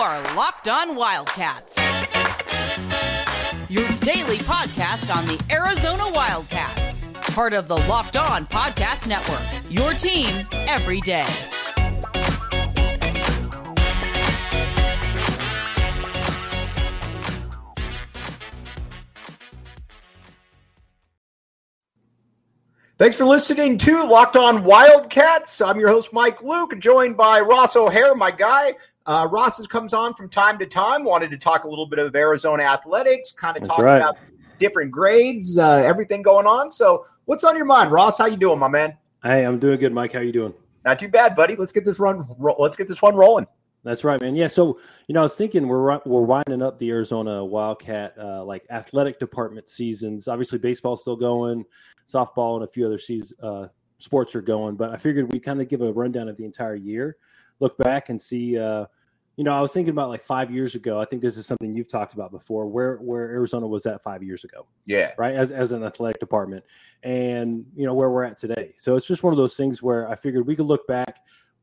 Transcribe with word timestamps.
are 0.00 0.22
Locked 0.34 0.66
On 0.66 0.96
Wildcats, 0.96 1.76
your 3.68 3.86
daily 4.00 4.38
podcast 4.38 5.14
on 5.14 5.26
the 5.26 5.38
Arizona 5.50 6.04
Wildcats, 6.14 7.04
part 7.34 7.52
of 7.52 7.68
the 7.68 7.76
Locked 7.76 8.16
On 8.16 8.46
Podcast 8.46 9.06
Network. 9.06 9.42
Your 9.70 9.92
team 9.92 10.46
every 10.52 11.02
day. 11.02 11.26
Thanks 22.96 23.16
for 23.16 23.24
listening 23.24 23.76
to 23.78 24.04
Locked 24.04 24.36
On 24.36 24.62
Wildcats. 24.62 25.60
I'm 25.60 25.78
your 25.78 25.88
host, 25.88 26.12
Mike 26.12 26.42
Luke, 26.42 26.78
joined 26.78 27.18
by 27.18 27.40
Ross 27.40 27.76
O'Hare, 27.76 28.14
my 28.14 28.30
guy. 28.30 28.74
Uh, 29.06 29.26
Ross 29.30 29.64
comes 29.66 29.94
on 29.94 30.14
from 30.14 30.28
time 30.28 30.58
to 30.58 30.66
time. 30.66 31.04
Wanted 31.04 31.30
to 31.30 31.38
talk 31.38 31.64
a 31.64 31.68
little 31.68 31.86
bit 31.86 31.98
of 31.98 32.14
Arizona 32.14 32.62
athletics, 32.64 33.32
kind 33.32 33.56
of 33.56 33.66
talk 33.66 33.78
right. 33.78 33.96
about 33.96 34.24
different 34.58 34.90
grades, 34.90 35.58
uh, 35.58 35.82
everything 35.84 36.22
going 36.22 36.46
on. 36.46 36.70
So, 36.70 37.06
what's 37.24 37.44
on 37.44 37.56
your 37.56 37.64
mind, 37.64 37.90
Ross? 37.90 38.18
How 38.18 38.26
you 38.26 38.36
doing, 38.36 38.58
my 38.58 38.68
man? 38.68 38.96
Hey, 39.22 39.44
I'm 39.44 39.58
doing 39.58 39.78
good, 39.80 39.92
Mike. 39.92 40.12
How 40.12 40.20
you 40.20 40.32
doing? 40.32 40.54
Not 40.84 40.98
too 40.98 41.08
bad, 41.08 41.34
buddy. 41.34 41.56
Let's 41.56 41.72
get 41.72 41.84
this 41.84 41.98
run. 41.98 42.26
Ro- 42.38 42.56
let's 42.58 42.76
get 42.76 42.88
this 42.88 43.02
one 43.02 43.14
rolling. 43.14 43.46
That's 43.82 44.04
right, 44.04 44.20
man. 44.20 44.36
Yeah. 44.36 44.46
So 44.46 44.78
you 45.06 45.14
know, 45.14 45.20
I 45.20 45.22
was 45.22 45.34
thinking 45.34 45.66
we're 45.66 45.98
we're 46.04 46.22
winding 46.22 46.62
up 46.62 46.78
the 46.78 46.90
Arizona 46.90 47.44
Wildcat 47.44 48.14
uh, 48.18 48.44
like 48.44 48.64
athletic 48.70 49.18
department 49.18 49.70
seasons. 49.70 50.28
Obviously, 50.28 50.58
baseball's 50.58 51.00
still 51.00 51.16
going, 51.16 51.64
softball 52.10 52.56
and 52.56 52.64
a 52.64 52.66
few 52.66 52.86
other 52.86 52.98
seas 52.98 53.32
uh, 53.42 53.68
sports 53.98 54.34
are 54.34 54.42
going. 54.42 54.76
But 54.76 54.90
I 54.90 54.96
figured 54.96 55.32
we 55.32 55.40
kind 55.40 55.60
of 55.60 55.68
give 55.68 55.80
a 55.80 55.92
rundown 55.92 56.28
of 56.28 56.36
the 56.36 56.44
entire 56.44 56.74
year, 56.74 57.16
look 57.60 57.76
back 57.78 58.08
and 58.08 58.20
see. 58.20 58.58
Uh, 58.58 58.86
you 59.36 59.44
know, 59.44 59.52
I 59.52 59.60
was 59.62 59.72
thinking 59.72 59.92
about 59.92 60.10
like 60.10 60.22
five 60.22 60.50
years 60.50 60.74
ago. 60.74 61.00
I 61.00 61.06
think 61.06 61.22
this 61.22 61.38
is 61.38 61.46
something 61.46 61.74
you've 61.74 61.88
talked 61.88 62.12
about 62.12 62.30
before. 62.30 62.66
Where 62.66 62.96
where 62.96 63.22
Arizona 63.30 63.66
was 63.66 63.86
at 63.86 64.02
five 64.02 64.22
years 64.22 64.44
ago. 64.44 64.66
Yeah. 64.86 65.12
right 65.16 65.34
as, 65.34 65.50
as 65.52 65.72
an 65.72 65.82
athletic 65.84 66.20
department 66.20 66.64
and 67.02 67.64
you 67.74 67.86
know 67.86 67.94
where 67.94 68.10
we're 68.10 68.24
at 68.24 68.36
today 68.38 68.74
so 68.76 68.96
it's 68.96 69.06
just 69.06 69.22
one 69.22 69.32
of 69.32 69.38
those 69.38 69.54
things 69.54 69.82
where 69.82 70.06
i 70.10 70.14
figured 70.14 70.46
we 70.46 70.54
could 70.54 70.66
look 70.66 70.86
back 70.86 71.20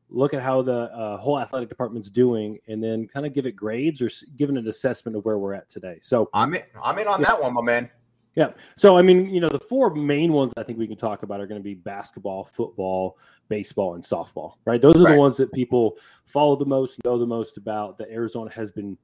look 0.08 0.34
at 0.34 0.42
how 0.42 0.62
the 0.62 0.72
uh, 0.92 1.16
whole 1.18 1.38
athletic 1.38 1.68
department's 1.68 2.10
doing 2.10 2.58
and 2.66 2.82
then 2.82 3.06
kind 3.06 3.24
of 3.26 3.32
give 3.34 3.46
it 3.46 3.52
grades 3.52 4.02
or 4.02 4.06
s- 4.06 4.24
give 4.36 4.50
it 4.50 4.56
an 4.56 4.66
assessment 4.66 5.16
of 5.16 5.24
where 5.24 5.38
we're 5.38 5.52
at 5.54 5.68
today 5.68 5.98
so 6.02 6.28
I'm 6.34 6.54
in. 6.54 6.62
I'm 6.82 6.98
in 6.98 7.06
on 7.06 7.20
Yeah. 7.20 7.28
that 7.28 7.42
one, 7.42 7.54
my 7.54 7.60
man. 7.62 7.88
Yeah 8.34 8.50
so 8.76 8.96
i 8.96 9.02
mean 9.02 9.28
you 9.32 9.40
know 9.40 9.48
the 9.48 9.58
four 9.58 9.94
main 9.94 10.32
ones 10.32 10.52
i 10.56 10.62
think 10.62 10.78
we 10.78 10.86
can 10.86 10.96
talk 10.96 11.22
about 11.22 11.40
are 11.40 11.46
going 11.46 11.60
to 11.60 11.64
be 11.64 11.74
basketball 11.74 12.44
football 12.44 13.16
baseball 13.48 13.94
and 13.94 14.04
softball 14.04 14.54
right 14.64 14.80
those 14.82 14.96
are 15.00 15.04
Right. 15.04 15.12
the 15.12 15.18
ones 15.18 15.36
that 15.38 15.52
people 15.52 15.96
follow 16.26 16.54
the 16.56 16.66
most 16.66 16.98
know 17.04 17.18
the 17.18 17.26
most 17.26 17.56
about 17.56 17.98
that 17.98 18.10
arizona 18.10 18.50
has 18.52 18.70
been 18.70 18.96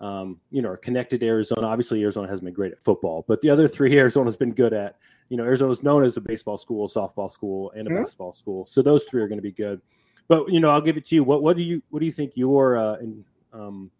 um, 0.00 0.40
you 0.50 0.62
know, 0.62 0.70
are 0.70 0.76
connected 0.78 1.20
to 1.20 1.26
Arizona. 1.26 1.64
Obviously, 1.64 2.02
Arizona 2.02 2.26
hasn't 2.26 2.44
been 2.44 2.54
great 2.54 2.72
at 2.72 2.80
football, 2.80 3.24
but 3.28 3.40
the 3.40 3.48
other 3.48 3.68
three 3.68 3.96
Arizona's 3.98 4.34
been 4.34 4.52
good 4.52 4.72
at. 4.72 4.96
You 5.28 5.36
know, 5.36 5.44
Arizona's 5.44 5.84
known 5.84 6.02
as 6.04 6.16
a 6.16 6.20
baseball 6.20 6.58
school, 6.58 6.88
softball 6.88 7.30
school, 7.30 7.70
and 7.76 7.86
a 7.86 7.90
Mhm. 7.92 8.02
basketball 8.02 8.32
school. 8.34 8.66
So 8.66 8.82
those 8.82 9.04
three 9.04 9.22
are 9.22 9.28
going 9.28 9.38
to 9.38 9.42
be 9.42 9.52
good. 9.52 9.80
But 10.26 10.48
you 10.50 10.58
know, 10.58 10.70
I'll 10.70 10.80
give 10.80 10.96
it 10.96 11.06
to 11.06 11.14
you. 11.14 11.22
What 11.22 11.44
what 11.44 11.56
do 11.56 11.62
you 11.62 11.80
what 11.90 12.00
do 12.00 12.06
you 12.06 12.10
think 12.10 12.32
your 12.34 12.76
uh, 12.76 12.96
in, 12.96 13.24
um, 13.52 13.92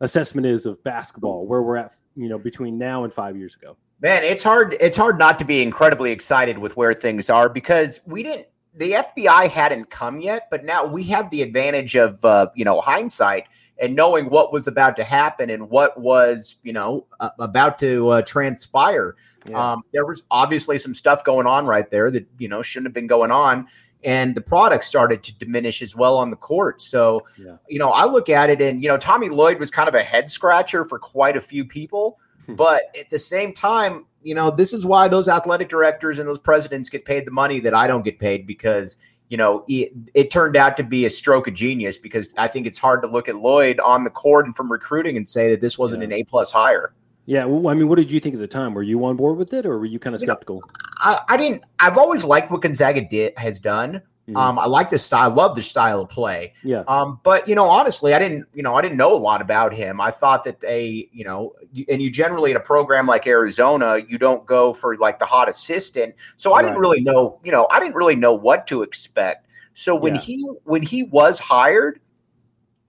assessment 0.00 0.46
is 0.46 0.64
of 0.64 0.82
basketball? 0.84 1.44
Where 1.46 1.60
we're 1.60 1.76
at, 1.76 1.96
you 2.16 2.30
know, 2.30 2.38
between 2.38 2.78
now 2.78 3.04
and 3.04 3.12
five 3.12 3.36
years 3.36 3.54
ago. 3.54 3.76
Man, 4.02 4.24
it's 4.24 4.42
hard. 4.42 4.76
It's 4.80 4.96
hard 4.96 5.16
not 5.16 5.38
to 5.38 5.44
be 5.44 5.62
incredibly 5.62 6.10
excited 6.10 6.58
with 6.58 6.76
where 6.76 6.92
things 6.92 7.30
are 7.30 7.48
because 7.48 8.00
we 8.04 8.24
didn't. 8.24 8.48
The 8.74 8.92
FBI 8.92 9.48
hadn't 9.48 9.90
come 9.90 10.18
yet, 10.20 10.48
but 10.50 10.64
now 10.64 10.84
we 10.84 11.04
have 11.04 11.30
the 11.30 11.40
advantage 11.42 11.94
of 11.94 12.22
uh, 12.24 12.48
you 12.56 12.64
know 12.64 12.80
hindsight 12.80 13.44
and 13.78 13.94
knowing 13.94 14.26
what 14.26 14.52
was 14.52 14.66
about 14.66 14.96
to 14.96 15.04
happen 15.04 15.50
and 15.50 15.70
what 15.70 15.98
was 16.00 16.56
you 16.64 16.72
know 16.72 17.06
uh, 17.20 17.30
about 17.38 17.78
to 17.78 18.08
uh, 18.08 18.22
transpire. 18.22 19.14
Yeah. 19.48 19.72
Um, 19.72 19.82
there 19.92 20.04
was 20.04 20.24
obviously 20.32 20.78
some 20.78 20.94
stuff 20.94 21.22
going 21.22 21.46
on 21.46 21.66
right 21.66 21.88
there 21.88 22.10
that 22.10 22.26
you 22.38 22.48
know 22.48 22.60
shouldn't 22.60 22.86
have 22.88 22.94
been 22.94 23.06
going 23.06 23.30
on, 23.30 23.68
and 24.02 24.34
the 24.34 24.40
product 24.40 24.82
started 24.82 25.22
to 25.22 25.38
diminish 25.38 25.80
as 25.80 25.94
well 25.94 26.16
on 26.16 26.30
the 26.30 26.36
court. 26.36 26.82
So, 26.82 27.24
Yeah. 27.38 27.56
you 27.68 27.78
know, 27.78 27.90
I 27.90 28.06
look 28.06 28.28
at 28.28 28.50
it 28.50 28.60
and 28.60 28.82
you 28.82 28.88
know 28.88 28.96
Tommy 28.98 29.28
Lloyd 29.28 29.60
was 29.60 29.70
kind 29.70 29.88
of 29.88 29.94
a 29.94 30.02
head 30.02 30.28
scratcher 30.28 30.84
for 30.84 30.98
quite 30.98 31.36
a 31.36 31.40
few 31.40 31.64
people. 31.64 32.18
Hmm. 32.46 32.54
but 32.54 32.82
at 32.98 33.08
the 33.10 33.18
same 33.18 33.52
time, 33.54 34.06
you 34.22 34.34
know, 34.34 34.50
this 34.50 34.72
is 34.72 34.84
why 34.84 35.08
those 35.08 35.28
athletic 35.28 35.68
directors 35.68 36.18
and 36.18 36.28
those 36.28 36.38
presidents 36.38 36.88
get 36.88 37.04
paid 37.04 37.26
the 37.26 37.30
money 37.30 37.60
that 37.60 37.74
I 37.74 37.86
don't 37.86 38.02
get 38.02 38.18
paid 38.18 38.46
because. 38.46 38.96
You 39.28 39.38
know, 39.38 39.64
it, 39.66 39.92
it 40.12 40.30
turned 40.30 40.58
out 40.58 40.76
to 40.76 40.82
be 40.82 41.06
a 41.06 41.08
stroke 41.10 41.48
of 41.48 41.54
genius 41.54 41.96
because 41.96 42.28
I 42.36 42.48
think 42.48 42.66
it's 42.66 42.76
hard 42.76 43.00
to 43.00 43.08
look 43.08 43.30
at 43.30 43.36
Lloyd 43.36 43.80
on 43.80 44.04
the 44.04 44.10
court 44.10 44.44
and 44.44 44.54
from 44.54 44.70
recruiting 44.70 45.16
and 45.16 45.26
say 45.26 45.48
that 45.48 45.62
this 45.62 45.78
wasn't 45.78 46.02
Yeah. 46.02 46.08
an 46.08 46.12
A 46.12 46.24
plus 46.24 46.52
hire. 46.52 46.92
yeah. 47.24 47.46
Well, 47.46 47.68
I 47.68 47.74
mean, 47.74 47.88
what 47.88 47.96
did 47.96 48.12
you 48.12 48.20
think 48.20 48.34
at 48.34 48.42
the 48.42 48.46
time? 48.46 48.74
Were 48.74 48.82
you 48.82 49.02
on 49.06 49.16
board 49.16 49.38
with 49.38 49.54
it, 49.54 49.64
or 49.64 49.78
were 49.78 49.86
you 49.86 49.98
kind 49.98 50.14
of 50.14 50.20
You 50.20 50.26
know, 50.26 50.32
skeptical? 50.34 50.60
I, 50.98 51.18
I 51.30 51.38
didn't. 51.38 51.64
I've 51.78 51.96
always 51.96 52.24
liked 52.24 52.50
what 52.50 52.60
Gonzaga 52.60 53.00
did 53.00 53.32
has 53.38 53.58
done. 53.58 54.02
Mhm. 54.28 54.36
Um, 54.36 54.56
I 54.58 54.66
like 54.66 54.88
the 54.88 55.00
style. 55.00 55.30
I 55.30 55.34
love 55.34 55.56
the 55.56 55.62
style 55.62 56.00
of 56.02 56.08
play. 56.08 56.52
yeah. 56.62 56.84
Um, 56.86 57.18
but 57.24 57.48
you 57.48 57.56
know, 57.56 57.68
honestly, 57.68 58.14
I 58.14 58.20
didn't. 58.20 58.46
You 58.54 58.62
know, 58.62 58.76
I 58.76 58.80
didn't 58.80 58.96
know 58.96 59.12
a 59.12 59.18
lot 59.18 59.40
about 59.42 59.74
him. 59.74 60.00
I 60.00 60.12
thought 60.12 60.44
that 60.44 60.60
they, 60.60 61.08
you 61.12 61.24
know, 61.24 61.54
and 61.88 62.00
you 62.00 62.08
generally 62.08 62.52
in 62.52 62.56
a 62.56 62.60
program 62.60 63.06
like 63.06 63.26
Arizona, 63.26 63.98
you 64.06 64.18
don't 64.18 64.46
go 64.46 64.72
for 64.72 64.96
like 64.98 65.18
the 65.18 65.26
hot 65.26 65.48
assistant. 65.48 66.14
So 66.36 66.52
I 66.52 66.62
didn't 66.62 66.78
really 66.78 67.00
know. 67.00 67.40
You 67.42 67.50
know, 67.50 67.66
I 67.70 67.80
didn't 67.80 67.96
really 67.96 68.14
know 68.14 68.32
what 68.32 68.68
to 68.68 68.82
expect. 68.82 69.46
So 69.74 69.94
when 69.96 70.14
Yeah. 70.14 70.20
he 70.20 70.42
when 70.64 70.82
he 70.82 71.02
was 71.02 71.40
hired, 71.40 71.98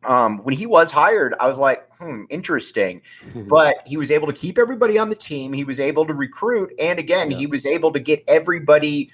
um, 0.06 0.40
when 0.40 0.54
he 0.54 0.66
was 0.68 0.92
hired, 0.92 1.34
I 1.40 1.48
was 1.48 1.58
like, 1.58 1.88
hmm, 1.98 2.26
interesting 2.30 3.02
but 3.48 3.78
he 3.86 3.98
was 3.98 4.12
able 4.12 4.28
to 4.28 4.34
keep 4.34 4.58
everybody 4.60 4.98
on 5.00 5.10
the 5.10 5.16
team. 5.16 5.54
He 5.54 5.64
was 5.64 5.80
able 5.80 6.06
to 6.06 6.14
recruit, 6.14 6.74
and 6.78 7.00
again, 7.00 7.32
Yeah. 7.32 7.38
he 7.38 7.48
was 7.48 7.66
able 7.66 7.92
to 7.94 8.00
get 8.00 8.24
everybody 8.28 9.10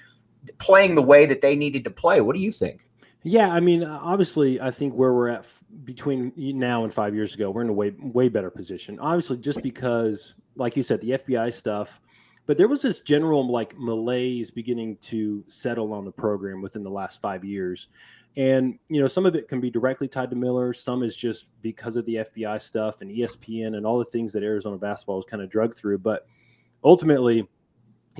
playing 0.58 0.94
the 0.94 1.02
way 1.02 1.26
that 1.26 1.40
they 1.40 1.56
needed 1.56 1.84
to 1.84 1.90
play. 1.90 2.20
What 2.20 2.34
do 2.34 2.42
you 2.42 2.52
think? 2.52 2.86
Yeah, 3.22 3.48
I 3.48 3.60
mean, 3.60 3.84
uh, 3.84 4.00
obviously, 4.02 4.60
I 4.60 4.70
think 4.70 4.94
where 4.94 5.12
we're 5.12 5.28
at 5.28 5.40
f- 5.40 5.62
between 5.84 6.32
now 6.36 6.84
and 6.84 6.92
five 6.94 7.14
years 7.14 7.34
ago, 7.34 7.50
we're 7.50 7.62
in 7.62 7.68
a 7.68 7.72
way 7.72 7.92
way 7.98 8.28
better 8.28 8.50
position. 8.50 8.98
Obviously, 8.98 9.36
just 9.36 9.62
because, 9.62 10.34
like 10.56 10.76
you 10.76 10.82
said, 10.82 11.00
the 11.02 11.10
FBI 11.10 11.52
stuff, 11.52 12.00
but 12.46 12.56
there 12.56 12.68
was 12.68 12.80
this 12.80 13.02
general 13.02 13.50
like 13.50 13.78
malaise 13.78 14.50
beginning 14.50 14.96
to 15.02 15.44
settle 15.48 15.92
on 15.92 16.06
the 16.06 16.10
program 16.10 16.62
within 16.62 16.82
the 16.82 16.90
last 16.90 17.20
five 17.20 17.44
years, 17.44 17.88
and 18.38 18.78
you 18.88 19.02
know, 19.02 19.06
some 19.06 19.26
of 19.26 19.34
it 19.34 19.48
can 19.48 19.60
be 19.60 19.70
directly 19.70 20.08
tied 20.08 20.30
to 20.30 20.36
Miller. 20.36 20.72
Some 20.72 21.02
is 21.02 21.14
just 21.14 21.46
because 21.60 21.96
of 21.96 22.06
the 22.06 22.16
FBI 22.16 22.62
stuff 22.62 23.02
and 23.02 23.10
ESPN 23.10 23.76
and 23.76 23.84
all 23.84 23.98
the 23.98 24.04
things 24.06 24.32
that 24.32 24.42
Arizona 24.42 24.78
basketball 24.78 25.16
was 25.16 25.26
kind 25.28 25.42
of 25.42 25.50
drug 25.50 25.74
through. 25.74 25.98
But 25.98 26.26
ultimately, 26.82 27.46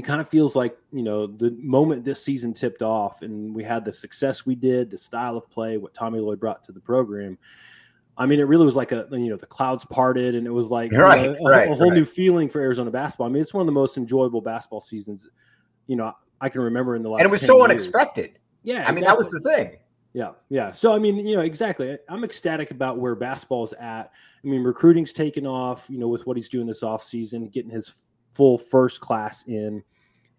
it 0.00 0.04
kind 0.06 0.18
of 0.18 0.26
feels 0.28 0.56
like 0.56 0.78
you 0.92 1.02
know 1.02 1.26
the 1.26 1.50
moment 1.60 2.04
this 2.04 2.24
season 2.24 2.54
tipped 2.54 2.80
off 2.80 3.20
and 3.20 3.54
we 3.54 3.62
had 3.62 3.84
the 3.84 3.92
success 3.92 4.46
we 4.46 4.54
did 4.54 4.90
the 4.90 4.96
style 4.96 5.36
of 5.36 5.48
play 5.50 5.76
what 5.76 5.92
tommy 5.92 6.18
lloyd 6.18 6.40
brought 6.40 6.64
to 6.64 6.72
the 6.72 6.80
program 6.80 7.36
i 8.16 8.24
mean 8.24 8.40
it 8.40 8.44
really 8.44 8.64
was 8.64 8.76
like 8.76 8.92
a 8.92 9.06
you 9.12 9.28
know 9.28 9.36
the 9.36 9.44
clouds 9.44 9.84
parted 9.84 10.34
and 10.34 10.46
it 10.46 10.50
was 10.50 10.70
like 10.70 10.90
you 10.90 10.96
know, 10.96 11.04
Right, 11.04 11.26
a, 11.26 11.36
right, 11.44 11.70
a 11.70 11.74
whole 11.74 11.90
right. 11.90 11.96
new 11.98 12.04
feeling 12.06 12.48
for 12.48 12.62
arizona 12.62 12.90
basketball 12.90 13.26
i 13.26 13.30
mean 13.30 13.42
it's 13.42 13.52
one 13.52 13.60
of 13.60 13.66
the 13.66 13.72
most 13.72 13.98
enjoyable 13.98 14.40
basketball 14.40 14.80
seasons 14.80 15.28
you 15.86 15.96
know 15.96 16.14
i 16.40 16.48
can 16.48 16.62
remember 16.62 16.96
in 16.96 17.02
the 17.02 17.10
last 17.10 17.20
And 17.20 17.28
it 17.28 17.30
was 17.30 17.42
10 17.42 17.46
so 17.48 17.56
years. 17.56 17.64
unexpected. 17.64 18.38
yeah 18.62 18.88
I 18.88 18.92
mean, 18.92 19.04
that 19.04 19.18
was 19.18 19.28
the 19.30 19.40
thing. 19.40 19.76
Yeah, 20.12 20.32
yeah. 20.48 20.72
So 20.72 20.92
I 20.92 20.98
mean, 20.98 21.24
you 21.24 21.36
know, 21.36 21.42
exactly. 21.42 21.96
I'm 22.08 22.24
ecstatic 22.24 22.72
about 22.72 22.98
where 22.98 23.14
basketball's 23.14 23.72
at. 23.74 24.10
I 24.44 24.46
mean, 24.48 24.64
recruiting's 24.64 25.12
taken 25.12 25.46
off. 25.46 25.86
You 25.88 25.98
know, 25.98 26.08
with 26.08 26.26
what 26.26 26.36
he's 26.36 26.48
doing 26.48 26.66
this 26.66 26.80
offseason, 26.82 27.52
getting 27.52 27.70
his 27.70 28.09
full 28.32 28.58
first 28.58 29.00
class 29.00 29.44
in, 29.46 29.82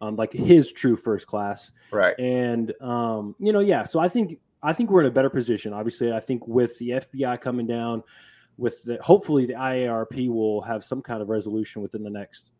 um, 0.02 0.16
like 0.16 0.34
his 0.34 0.72
true 0.72 0.96
first 0.96 1.28
class, 1.28 1.72
Right. 1.92 2.18
and 2.20 2.74
um, 2.82 3.36
you 3.40 3.52
know, 3.54 3.60
yeah. 3.60 3.84
So 3.84 4.00
I 4.00 4.10
think 4.10 4.40
I 4.64 4.74
think 4.74 4.90
we're 4.92 5.02
in 5.02 5.08
a 5.08 5.12
better 5.12 5.30
position. 5.30 5.74
Obviously, 5.74 6.12
I 6.14 6.20
think 6.20 6.48
with 6.48 6.78
the 6.80 6.90
FBI 6.90 7.40
coming 7.42 7.68
down, 7.68 8.04
with 8.58 8.84
the 8.84 8.98
hopefully 9.02 9.46
the 9.46 9.54
IARP 9.54 10.30
will 10.30 10.62
have 10.62 10.84
some 10.84 11.02
kind 11.02 11.22
of 11.22 11.30
resolution 11.30 11.82
within 11.82 12.04
the 12.04 12.10
next, 12.10 12.52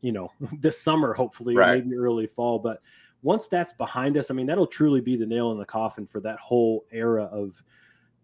you 0.00 0.12
know, 0.12 0.30
this 0.60 0.80
summer, 0.80 1.12
hopefully, 1.14 1.54
or 1.54 1.60
Right. 1.60 1.84
maybe 1.84 1.96
early 1.96 2.26
fall. 2.26 2.58
But 2.58 2.80
once 3.22 3.48
that's 3.48 3.74
behind 3.74 4.16
us, 4.16 4.30
I 4.30 4.34
mean, 4.34 4.46
that'll 4.46 4.66
truly 4.66 5.00
be 5.02 5.16
the 5.16 5.26
nail 5.26 5.52
in 5.52 5.58
the 5.58 5.66
coffin 5.66 6.06
for 6.06 6.20
that 6.22 6.38
whole 6.38 6.84
era 6.90 7.24
of 7.24 7.62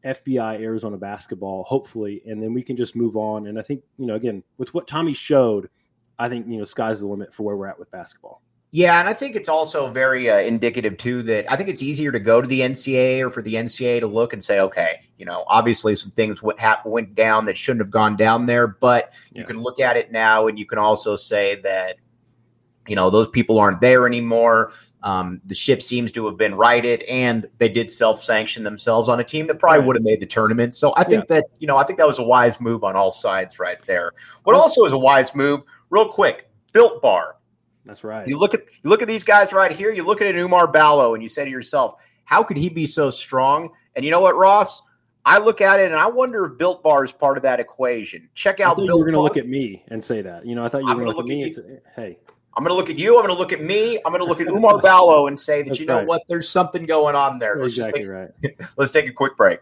FBI 0.04 0.60
Arizona 0.60 0.96
basketball, 0.96 1.64
hopefully, 1.64 2.22
and 2.26 2.42
then 2.42 2.54
we 2.54 2.62
can 2.62 2.76
just 2.76 2.94
move 2.96 3.16
on. 3.16 3.46
And 3.48 3.58
I 3.58 3.62
think, 3.62 3.82
you 3.98 4.06
know, 4.06 4.14
again, 4.14 4.42
with 4.56 4.72
what 4.72 4.86
Tommy 4.86 5.12
showed, 5.12 5.68
I 6.18 6.28
think, 6.28 6.46
you 6.48 6.58
know, 6.58 6.64
sky's 6.64 7.00
the 7.00 7.06
limit 7.06 7.32
for 7.32 7.42
where 7.42 7.56
we're 7.56 7.66
at 7.66 7.78
with 7.78 7.90
basketball. 7.90 8.42
Yeah, 8.72 8.98
and 8.98 9.08
I 9.08 9.12
think 9.14 9.36
it's 9.36 9.48
also 9.48 9.88
very 9.88 10.28
uh, 10.28 10.38
indicative 10.38 10.96
too 10.96 11.22
that 11.22 11.50
I 11.50 11.56
think 11.56 11.68
it's 11.68 11.82
easier 11.82 12.10
to 12.12 12.18
go 12.18 12.42
to 12.42 12.48
the 12.48 12.60
NCAA 12.60 13.20
or 13.20 13.30
for 13.30 13.40
the 13.40 13.54
NCAA 13.54 14.00
to 14.00 14.06
look 14.06 14.32
and 14.32 14.42
say, 14.42 14.60
okay, 14.60 15.00
you 15.18 15.24
know, 15.24 15.44
obviously 15.46 15.94
some 15.94 16.10
things 16.10 16.42
went, 16.42 16.58
hap- 16.58 16.84
went 16.84 17.14
down 17.14 17.46
that 17.46 17.56
shouldn't 17.56 17.80
have 17.80 17.90
gone 17.90 18.16
down 18.16 18.44
there, 18.44 18.66
but 18.66 19.12
you 19.32 19.44
can 19.44 19.62
look 19.62 19.80
at 19.80 19.96
it 19.96 20.10
now 20.10 20.48
and 20.48 20.58
you 20.58 20.66
can 20.66 20.78
also 20.78 21.16
say 21.16 21.60
that, 21.62 21.96
you 22.88 22.96
know, 22.96 23.08
those 23.08 23.28
people 23.28 23.58
aren't 23.58 23.80
there 23.80 24.06
anymore. 24.06 24.72
Um, 25.02 25.40
the 25.44 25.54
ship 25.54 25.82
seems 25.82 26.10
to 26.12 26.26
have 26.26 26.36
been 26.36 26.56
righted, 26.56 27.02
and 27.02 27.48
they 27.58 27.68
did 27.68 27.88
self-sanction 27.88 28.64
themselves 28.64 29.08
on 29.08 29.20
a 29.20 29.24
team 29.24 29.46
that 29.46 29.60
probably 29.60 29.86
would 29.86 29.94
have 29.94 30.02
made 30.02 30.18
the 30.18 30.26
tournament. 30.26 30.74
So 30.74 30.92
I 30.96 31.04
think 31.04 31.28
that 31.28 31.44
you 31.60 31.68
know, 31.68 31.76
I 31.76 31.84
think 31.84 32.00
that 32.00 32.08
was 32.08 32.18
a 32.18 32.24
wise 32.24 32.60
move 32.60 32.82
on 32.82 32.96
all 32.96 33.12
sides 33.12 33.60
right 33.60 33.78
there. 33.86 34.12
What 34.42 34.56
also 34.56 34.84
is 34.84 34.90
a 34.90 34.98
wise 34.98 35.32
move, 35.32 35.60
real 35.90 36.08
quick, 36.08 36.48
Built 36.72 37.02
Bar. 37.02 37.36
That's 37.84 38.02
right. 38.02 38.26
You 38.26 38.38
look 38.38 38.54
at 38.54 38.64
you 38.82 38.90
look 38.90 39.02
at 39.02 39.08
these 39.08 39.24
guys 39.24 39.52
right 39.52 39.70
here. 39.70 39.92
You 39.92 40.04
look 40.04 40.20
at 40.20 40.26
an 40.26 40.36
Oumar 40.36 40.72
Ballo, 40.72 41.14
and 41.14 41.22
you 41.22 41.28
say 41.28 41.44
to 41.44 41.50
yourself, 41.50 42.00
"How 42.24 42.42
could 42.42 42.56
he 42.56 42.68
be 42.68 42.86
so 42.86 43.10
strong?" 43.10 43.70
And 43.94 44.04
you 44.04 44.10
know 44.10 44.20
what, 44.20 44.36
Ross? 44.36 44.82
I 45.24 45.38
look 45.38 45.60
at 45.60 45.80
it 45.80 45.86
and 45.86 45.96
I 45.96 46.06
wonder 46.06 46.46
if 46.46 46.56
Built 46.56 46.84
Bar 46.84 47.02
is 47.02 47.10
part 47.10 47.36
of 47.36 47.42
that 47.42 47.58
equation. 47.58 48.28
Check 48.34 48.60
I 48.60 48.64
out 48.64 48.78
you 48.78 48.86
Built 48.86 49.00
were 49.00 49.04
going 49.04 49.14
to 49.16 49.20
look 49.20 49.36
at 49.36 49.48
me 49.48 49.82
and 49.88 50.02
say 50.02 50.22
that. 50.22 50.46
You 50.46 50.54
know, 50.54 50.64
I 50.64 50.68
thought 50.68 50.82
you 50.82 50.86
were 50.86 50.94
going 50.94 51.10
to 51.10 51.16
look 51.16 51.26
at 51.26 51.28
me 51.28 51.42
and 51.42 51.54
say, 51.54 51.62
"Hey, 51.96 52.18
I'm 52.56 52.62
going 52.62 52.70
to 52.70 52.76
look 52.76 52.90
at 52.90 52.96
you. 52.96 53.16
I'm 53.18 53.26
going 53.26 53.34
to 53.34 53.38
look 53.38 53.52
at 53.52 53.60
me. 53.60 53.98
I'm 54.04 54.12
going 54.12 54.20
to 54.20 54.24
look 54.24 54.40
at 54.40 54.46
Oumar 54.46 54.80
Ballo 54.82 55.26
and 55.26 55.36
say 55.36 55.62
that 55.62 55.70
That's 55.70 55.80
you 55.80 55.86
know 55.86 55.98
right. 55.98 56.06
what? 56.06 56.22
There's 56.28 56.48
something 56.48 56.86
going 56.86 57.16
on 57.16 57.40
there. 57.40 57.56
Let's 57.58 57.74
just 57.74 57.88
exactly 57.88 58.28
take, 58.42 58.60
right." 58.60 58.70
let's 58.76 58.92
take 58.92 59.08
a 59.08 59.12
quick 59.12 59.36
break. 59.36 59.60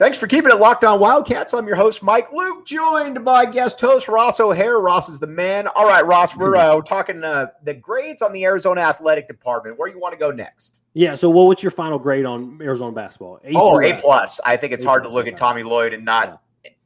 Thanks 0.00 0.16
for 0.16 0.26
keeping 0.26 0.50
it 0.50 0.58
locked 0.58 0.82
on 0.82 0.98
Wildcats. 0.98 1.52
I'm 1.52 1.66
your 1.66 1.76
host, 1.76 2.02
Mike 2.02 2.32
Luke, 2.32 2.64
joined 2.64 3.22
by 3.22 3.44
guest 3.44 3.78
host 3.78 4.08
Ross 4.08 4.40
O'Hare. 4.40 4.78
Ross 4.80 5.10
is 5.10 5.18
the 5.18 5.26
man. 5.26 5.66
All 5.76 5.84
right, 5.86 6.06
Ross, 6.06 6.34
we're, 6.34 6.56
uh, 6.56 6.80
talking 6.80 7.22
uh, 7.22 7.48
the 7.64 7.74
grades 7.74 8.22
on 8.22 8.32
the 8.32 8.42
Arizona 8.46 8.80
Athletic 8.80 9.28
Department. 9.28 9.78
Where 9.78 9.90
you 9.90 9.98
want 10.00 10.14
to 10.14 10.18
go 10.18 10.30
next? 10.30 10.80
Yeah. 10.94 11.16
So, 11.16 11.28
well, 11.28 11.46
what's 11.46 11.62
your 11.62 11.70
final 11.70 11.98
grade 11.98 12.24
on 12.24 12.58
Arizona 12.62 12.92
basketball? 12.92 13.40
A 13.44 13.52
Oh, 13.54 13.78
A 13.78 13.92
plus. 14.00 14.40
I 14.42 14.56
think 14.56 14.72
it's 14.72 14.84
A 14.84 14.86
hard 14.86 15.02
to 15.02 15.10
look 15.10 15.26
at. 15.26 15.36
Tommy 15.36 15.62
Lloyd 15.62 15.92
and 15.92 16.02
not, 16.02 16.40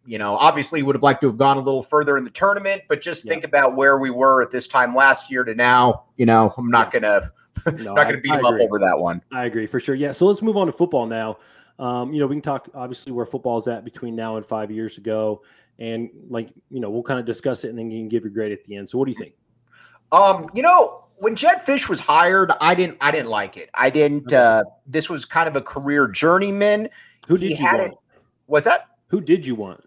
you 0.04 0.18
know, 0.18 0.34
obviously 0.36 0.82
would 0.82 0.96
have 0.96 1.04
liked 1.04 1.20
to 1.20 1.28
have 1.28 1.38
gone 1.38 1.56
a 1.56 1.60
little 1.60 1.84
further 1.84 2.18
in 2.18 2.24
the 2.24 2.30
tournament, 2.30 2.82
but 2.88 3.00
just 3.00 3.24
Yeah. 3.24 3.30
think 3.30 3.44
about 3.44 3.76
where 3.76 3.96
we 4.00 4.10
were 4.10 4.42
at 4.42 4.50
this 4.50 4.66
time 4.66 4.92
last 4.92 5.30
year 5.30 5.44
to 5.44 5.54
now. 5.54 6.02
You 6.16 6.26
know, 6.26 6.52
I'm 6.58 6.68
not 6.68 6.90
gonna 6.90 7.30
No, 7.78 7.94
not 7.94 8.08
gonna 8.08 8.18
beat 8.18 8.32
I 8.32 8.40
him 8.40 8.44
up 8.46 8.58
over 8.58 8.80
that 8.80 8.98
one. 8.98 9.22
I 9.32 9.44
agree 9.44 9.68
for 9.68 9.78
sure. 9.78 9.94
Yeah. 9.94 10.10
So 10.10 10.26
let's 10.26 10.42
move 10.42 10.56
on 10.56 10.66
to 10.66 10.72
football 10.72 11.06
now. 11.06 11.38
Um, 11.78 12.12
you 12.12 12.20
know, 12.20 12.26
we 12.26 12.34
can 12.36 12.42
talk 12.42 12.68
obviously 12.74 13.12
where 13.12 13.26
football's 13.26 13.66
at 13.68 13.84
between 13.84 14.14
now 14.14 14.36
and 14.36 14.46
five 14.46 14.70
years 14.70 14.98
ago, 14.98 15.42
and 15.78 16.08
like 16.28 16.50
you 16.70 16.80
know, 16.80 16.90
we'll 16.90 17.02
kind 17.02 17.18
of 17.18 17.26
discuss 17.26 17.64
it, 17.64 17.70
and 17.70 17.78
then 17.78 17.90
you 17.90 18.00
can 18.00 18.08
give 18.08 18.22
your 18.22 18.32
grade 18.32 18.52
at 18.52 18.62
the 18.64 18.76
end. 18.76 18.88
So, 18.88 18.98
what 18.98 19.06
do 19.06 19.10
you 19.12 19.18
think? 19.18 19.34
Um, 20.12 20.48
you 20.54 20.62
know, 20.62 21.04
when 21.16 21.34
Jedd 21.34 21.58
Fisch 21.66 21.88
was 21.88 21.98
hired, 22.00 22.52
I 22.60 22.74
didn't 22.74 22.96
I 23.00 23.10
didn't 23.10 23.30
like 23.30 23.56
it. 23.56 23.70
I 23.74 23.90
didn't 23.90 24.32
uh 24.32 24.62
this 24.86 25.10
was 25.10 25.24
kind 25.24 25.48
of 25.48 25.56
a 25.56 25.60
career 25.62 26.06
journeyman. 26.08 26.88
Who 27.26 27.36
He 27.36 27.48
did 27.48 27.58
you 27.58 27.66
had 27.66 27.78
want? 27.80 27.92
it- 27.92 27.98
Was 28.46 28.64
that? 28.64 28.88
Who 29.08 29.20
did 29.20 29.46
you 29.46 29.54
want? 29.54 29.83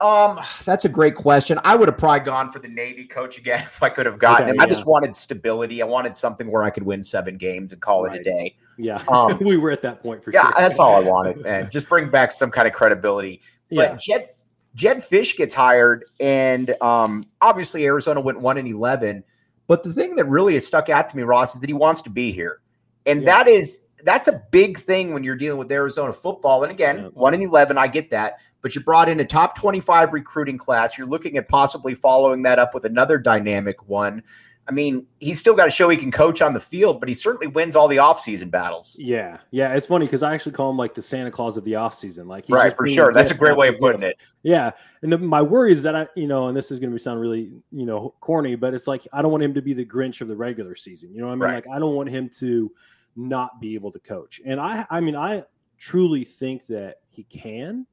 Um, 0.00 0.38
that's 0.64 0.84
a 0.84 0.88
great 0.90 1.14
question. 1.14 1.58
I 1.64 1.74
would 1.74 1.88
have 1.88 1.96
probably 1.96 2.20
gone 2.20 2.52
for 2.52 2.58
the 2.58 2.68
Navy 2.68 3.04
coach 3.06 3.38
again 3.38 3.60
if 3.66 3.82
I 3.82 3.88
could 3.88 4.06
have 4.06 4.18
gotten 4.18 4.48
Okay, 4.50 4.56
him. 4.56 4.60
I 4.60 4.66
just 4.66 4.86
wanted 4.86 5.16
stability. 5.16 5.80
I 5.82 5.86
wanted 5.86 6.14
something 6.16 6.50
where 6.50 6.62
I 6.62 6.70
could 6.70 6.82
win 6.82 7.02
seven 7.02 7.36
games 7.38 7.72
and 7.72 7.80
call 7.80 8.04
it 8.06 8.14
a 8.20 8.22
day. 8.22 8.56
Yeah, 8.78 9.02
Um, 9.08 9.38
we 9.40 9.56
were 9.56 9.70
at 9.70 9.80
that 9.82 10.02
point 10.02 10.22
for 10.22 10.32
Yeah, 10.32 10.42
sure. 10.42 10.52
that's 10.58 10.78
all 10.78 10.96
I 10.96 11.00
wanted, 11.00 11.38
man. 11.42 11.70
Just 11.70 11.88
bring 11.88 12.10
back 12.10 12.30
some 12.30 12.50
kind 12.50 12.68
of 12.68 12.74
credibility. 12.74 13.40
Yeah, 13.70 13.88
But 13.88 14.00
Jed 14.00 14.28
Jedd 14.74 14.98
Fisch 14.98 15.34
gets 15.34 15.54
hired, 15.54 16.04
and 16.20 16.76
um, 16.82 17.24
obviously 17.40 17.86
Arizona 17.86 18.20
went 18.20 18.38
one 18.40 18.58
and 18.58 18.68
eleven. 18.68 19.24
But 19.66 19.82
the 19.82 19.92
thing 19.94 20.16
that 20.16 20.26
really 20.28 20.52
has 20.52 20.66
stuck 20.66 20.90
out 20.90 21.08
to 21.08 21.16
me, 21.16 21.22
Ross, 21.22 21.54
is 21.54 21.60
that 21.62 21.68
he 21.68 21.72
wants 21.72 22.02
to 22.02 22.10
be 22.10 22.30
here, 22.32 22.60
and 23.06 23.22
Yeah. 23.22 23.26
that 23.44 23.48
is 23.48 23.80
that's 24.04 24.28
a 24.28 24.42
big 24.50 24.78
thing 24.78 25.12
when 25.14 25.24
you're 25.24 25.36
dealing 25.36 25.58
with 25.58 25.70
Arizona 25.72 26.12
football. 26.12 26.62
And 26.62 26.70
again, 26.72 26.96
Yeah. 26.98 27.08
one 27.08 27.34
and 27.34 27.42
eleven, 27.42 27.78
I 27.78 27.86
get 27.88 28.10
that. 28.10 28.38
But 28.62 28.74
you 28.74 28.80
brought 28.80 29.08
in 29.08 29.20
a 29.20 29.24
top 29.24 29.56
twenty-five 29.56 30.12
recruiting 30.12 30.58
class. 30.58 30.98
You're 30.98 31.06
looking 31.06 31.36
at 31.36 31.48
possibly 31.48 31.94
following 31.94 32.42
that 32.42 32.58
up 32.58 32.74
with 32.74 32.84
another 32.84 33.18
dynamic 33.18 33.88
one. 33.88 34.22
I 34.68 34.72
mean, 34.72 35.06
he's 35.20 35.38
still 35.38 35.54
got 35.54 35.66
to 35.66 35.70
show 35.70 35.88
he 35.88 35.96
can 35.96 36.10
coach 36.10 36.42
on 36.42 36.52
the 36.52 36.58
field, 36.58 36.98
but 36.98 37.08
he 37.08 37.14
certainly 37.14 37.46
wins 37.46 37.76
all 37.76 37.86
the 37.86 37.98
offseason 37.98 38.50
battles. 38.50 38.96
yeah, 38.98 39.38
yeah. 39.52 39.72
It's 39.74 39.86
funny 39.86 40.06
because 40.06 40.24
I 40.24 40.34
actually 40.34 40.52
call 40.56 40.70
him 40.70 40.76
like 40.76 40.92
the 40.92 41.02
Santa 41.02 41.30
Claus 41.30 41.56
of 41.56 41.62
the 41.62 41.74
offseason. 41.74 42.26
Like, 42.26 42.46
he's 42.46 42.54
right, 42.54 42.76
for 42.76 42.84
sure. 42.88 43.12
That's 43.12 43.30
a 43.30 43.34
great 43.36 43.56
way 43.56 43.68
of 43.68 43.78
putting 43.78 44.02
it. 44.02 44.16
Yeah, 44.42 44.72
and 45.02 45.12
the, 45.12 45.18
my 45.18 45.40
worry 45.40 45.72
is 45.72 45.84
that 45.84 45.94
I, 45.94 46.08
you 46.16 46.26
know, 46.26 46.48
and 46.48 46.56
this 46.56 46.72
is 46.72 46.80
going 46.80 46.92
to 46.92 46.98
sound 46.98 47.20
really, 47.20 47.52
you 47.70 47.86
know, 47.86 48.14
corny, 48.20 48.56
but 48.56 48.74
it's 48.74 48.88
like 48.88 49.06
I 49.12 49.22
don't 49.22 49.30
want 49.30 49.44
him 49.44 49.54
to 49.54 49.62
be 49.62 49.72
the 49.72 49.84
Grinch 49.84 50.20
of 50.20 50.26
the 50.26 50.34
regular 50.34 50.74
season. 50.74 51.14
You 51.14 51.20
know 51.20 51.26
what 51.28 51.34
I 51.34 51.36
mean? 51.36 51.42
Right. 51.42 51.54
Like 51.66 51.76
I 51.76 51.78
don't 51.78 51.94
want 51.94 52.08
him 52.08 52.28
to 52.40 52.72
not 53.16 53.60
be 53.60 53.74
able 53.74 53.90
to 53.92 53.98
coach. 53.98 54.40
And 54.44 54.60
I, 54.60 54.86
I 54.90 55.00
mean, 55.00 55.16
I 55.16 55.44
truly 55.78 56.24
think 56.24 56.66
that 56.66 56.96
he 57.08 57.24
can. 57.24 57.86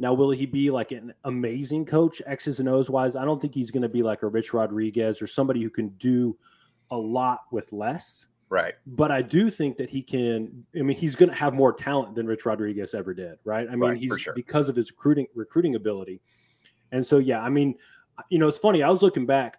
Now, 0.00 0.14
will 0.14 0.30
he 0.30 0.46
be 0.46 0.70
like 0.70 0.92
an 0.92 1.12
amazing 1.24 1.84
coach, 1.84 2.22
X's 2.26 2.60
and 2.60 2.68
O's 2.68 2.88
wise? 2.88 3.16
I 3.16 3.24
don't 3.24 3.40
think 3.40 3.54
he's 3.54 3.70
going 3.70 3.82
to 3.82 3.88
be 3.88 4.02
like 4.02 4.22
a 4.22 4.28
Rich 4.28 4.52
Rodriguez 4.54 5.20
or 5.20 5.26
somebody 5.26 5.62
who 5.62 5.70
can 5.70 5.88
do 5.98 6.36
a 6.90 6.96
lot 6.96 7.40
with 7.50 7.72
less. 7.72 8.26
Right. 8.50 8.74
But 8.86 9.10
I 9.10 9.22
do 9.22 9.50
think 9.50 9.76
that 9.76 9.90
he 9.90 10.00
can. 10.02 10.64
I 10.74 10.82
mean, 10.82 10.96
he's 10.96 11.16
going 11.16 11.28
to 11.28 11.34
have 11.34 11.52
more 11.52 11.72
talent 11.72 12.14
than 12.14 12.26
Rich 12.26 12.46
Rodriguez 12.46 12.94
ever 12.94 13.12
did, 13.12 13.38
right? 13.44 13.66
I 13.68 13.72
mean, 13.72 13.80
Right, 13.90 13.98
he's 13.98 14.20
sure. 14.20 14.32
because 14.34 14.68
of 14.68 14.76
his 14.76 14.90
recruiting 14.90 15.26
recruiting 15.34 15.74
ability. 15.74 16.20
And 16.92 17.04
so, 17.04 17.18
yeah, 17.18 17.40
I 17.42 17.50
mean, 17.50 17.74
you 18.30 18.38
know, 18.38 18.48
it's 18.48 18.56
funny. 18.56 18.82
I 18.82 18.88
was 18.88 19.02
looking 19.02 19.26
back. 19.26 19.58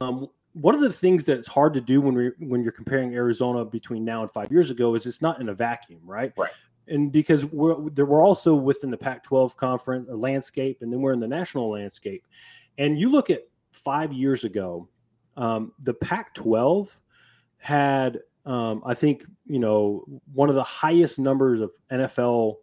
Um, 0.00 0.28
one 0.54 0.74
of 0.74 0.80
the 0.80 0.92
things 0.92 1.24
that's 1.26 1.48
hard 1.48 1.74
to 1.74 1.80
do 1.80 2.00
when 2.00 2.14
we 2.14 2.30
when 2.38 2.62
you're 2.62 2.72
comparing 2.72 3.14
Arizona 3.14 3.64
between 3.64 4.04
now 4.04 4.22
and 4.22 4.30
five 4.30 4.50
years 4.50 4.70
ago 4.70 4.94
is 4.94 5.04
it's 5.04 5.20
not 5.20 5.40
in 5.40 5.48
a 5.48 5.54
vacuum, 5.54 6.00
right? 6.04 6.32
Right. 6.36 6.50
And 6.86 7.10
because 7.10 7.44
we're 7.46 7.90
there, 7.90 8.06
we're 8.06 8.22
also 8.22 8.54
within 8.54 8.90
the 8.90 8.96
Pac-12 8.96 9.56
conference 9.56 10.08
uh, 10.10 10.14
landscape, 10.14 10.78
and 10.82 10.92
then 10.92 11.00
we're 11.00 11.12
in 11.12 11.20
the 11.20 11.28
national 11.28 11.70
landscape. 11.70 12.26
And 12.78 12.98
you 12.98 13.08
look 13.08 13.30
at 13.30 13.40
five 13.72 14.12
years 14.12 14.44
ago, 14.44 14.88
um, 15.36 15.72
the 15.82 15.94
Pac-12 15.94 16.90
had, 17.56 18.20
um, 18.44 18.82
I 18.84 18.94
think, 18.94 19.24
you 19.46 19.58
know, 19.58 20.04
one 20.34 20.50
of 20.50 20.54
the 20.54 20.62
highest 20.62 21.18
numbers 21.18 21.62
of 21.62 21.70
NFL 21.90 22.56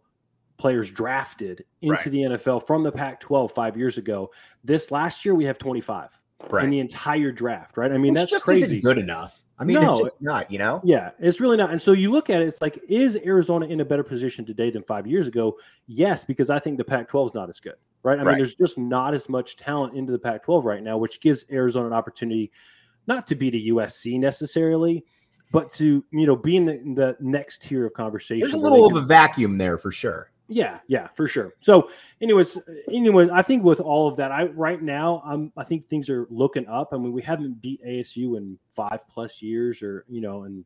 players 0.56 0.88
drafted 0.88 1.64
into 1.80 1.94
Right. 1.94 2.04
the 2.04 2.22
NFL 2.22 2.64
from 2.64 2.84
the 2.84 2.92
Pac-12 2.92 3.50
five 3.50 3.76
years 3.76 3.98
ago. 3.98 4.30
This 4.62 4.92
last 4.92 5.24
year, 5.24 5.34
we 5.34 5.44
have 5.46 5.58
25 5.58 6.08
Right. 6.50 6.64
in 6.64 6.70
the 6.70 6.80
entire 6.80 7.32
draft, 7.32 7.76
right? 7.76 7.90
I 7.90 7.96
mean, 7.98 8.12
Which 8.12 8.20
that's 8.22 8.30
just 8.30 8.44
crazy. 8.44 8.64
isn't 8.64 8.82
good 8.82 8.98
enough. 8.98 9.42
I 9.58 9.64
mean, 9.64 9.80
No. 9.80 9.92
it's 9.92 10.00
just 10.10 10.20
not, 10.20 10.50
you 10.50 10.58
know? 10.58 10.80
Yeah, 10.82 11.10
it's 11.20 11.40
really 11.40 11.56
not. 11.56 11.70
And 11.70 11.80
so 11.80 11.92
you 11.92 12.10
look 12.10 12.30
at 12.30 12.42
it, 12.42 12.48
it's 12.48 12.60
like, 12.60 12.80
is 12.88 13.16
Arizona 13.24 13.66
in 13.66 13.80
a 13.80 13.84
better 13.84 14.02
position 14.02 14.44
today 14.44 14.70
than 14.70 14.82
five 14.82 15.06
years 15.06 15.26
ago? 15.28 15.56
Yes, 15.86 16.24
because 16.24 16.50
I 16.50 16.58
think 16.58 16.78
the 16.78 16.84
Pac 16.84 17.08
12 17.08 17.28
is 17.30 17.34
not 17.34 17.48
as 17.48 17.60
good, 17.60 17.76
right? 18.02 18.18
I 18.18 18.24
mean, 18.24 18.36
there's 18.38 18.54
just 18.54 18.76
not 18.76 19.14
as 19.14 19.28
much 19.28 19.56
talent 19.56 19.94
into 19.96 20.10
the 20.10 20.18
Pac 20.18 20.42
12 20.42 20.64
right 20.64 20.82
now, 20.82 20.98
which 20.98 21.20
gives 21.20 21.44
Arizona 21.50 21.86
an 21.86 21.92
opportunity 21.92 22.50
not 23.06 23.26
to 23.28 23.34
beat 23.36 23.54
a 23.54 23.72
USC 23.72 24.18
necessarily, 24.18 25.04
but 25.52 25.70
to, 25.72 26.04
you 26.10 26.26
know, 26.26 26.34
be 26.34 26.56
in 26.56 26.66
the, 26.66 26.72
in 26.80 26.94
the 26.94 27.16
next 27.20 27.62
tier 27.62 27.86
of 27.86 27.92
conversation. 27.92 28.40
There's 28.40 28.54
a 28.54 28.58
little 28.58 28.84
of 28.84 28.96
a 28.96 29.00
vacuum 29.00 29.58
there 29.58 29.78
for 29.78 29.92
sure. 29.92 30.31
Yeah, 30.52 30.80
yeah, 30.86 31.08
for 31.08 31.26
sure. 31.26 31.54
So, 31.60 31.90
anyways, 32.20 32.56
anyways, 32.88 33.30
I 33.30 33.42
think 33.42 33.64
with 33.64 33.80
all 33.80 34.08
of 34.08 34.16
that, 34.16 34.30
I 34.32 34.44
right 34.44 34.80
now, 34.82 35.22
I'm 35.24 35.52
I 35.56 35.64
think 35.64 35.86
things 35.86 36.08
are 36.08 36.26
looking 36.30 36.66
up. 36.68 36.90
I 36.92 36.98
mean, 36.98 37.12
we 37.12 37.22
haven't 37.22 37.60
beat 37.60 37.82
ASU 37.84 38.36
in 38.36 38.58
five 38.70 39.00
plus 39.08 39.42
years, 39.42 39.82
or 39.82 40.04
you 40.08 40.20
know, 40.20 40.44
and 40.44 40.64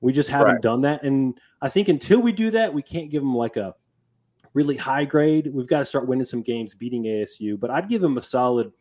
we 0.00 0.12
just 0.12 0.28
haven't 0.28 0.54
Right. 0.54 0.62
done 0.62 0.80
that. 0.82 1.02
And 1.02 1.38
I 1.60 1.68
think 1.68 1.88
until 1.88 2.20
we 2.20 2.32
do 2.32 2.50
that, 2.50 2.72
we 2.72 2.82
can't 2.82 3.10
give 3.10 3.22
them 3.22 3.34
like 3.34 3.56
a 3.56 3.74
really 4.54 4.76
high 4.76 5.04
grade. 5.04 5.50
We've 5.52 5.66
got 5.66 5.78
to 5.78 5.84
start 5.86 6.06
winning 6.06 6.24
some 6.26 6.42
games, 6.42 6.74
beating 6.74 7.04
ASU. 7.04 7.58
But 7.58 7.70
I'd 7.70 7.88
give 7.88 8.02
them 8.02 8.18
a 8.18 8.22
solid 8.22 8.72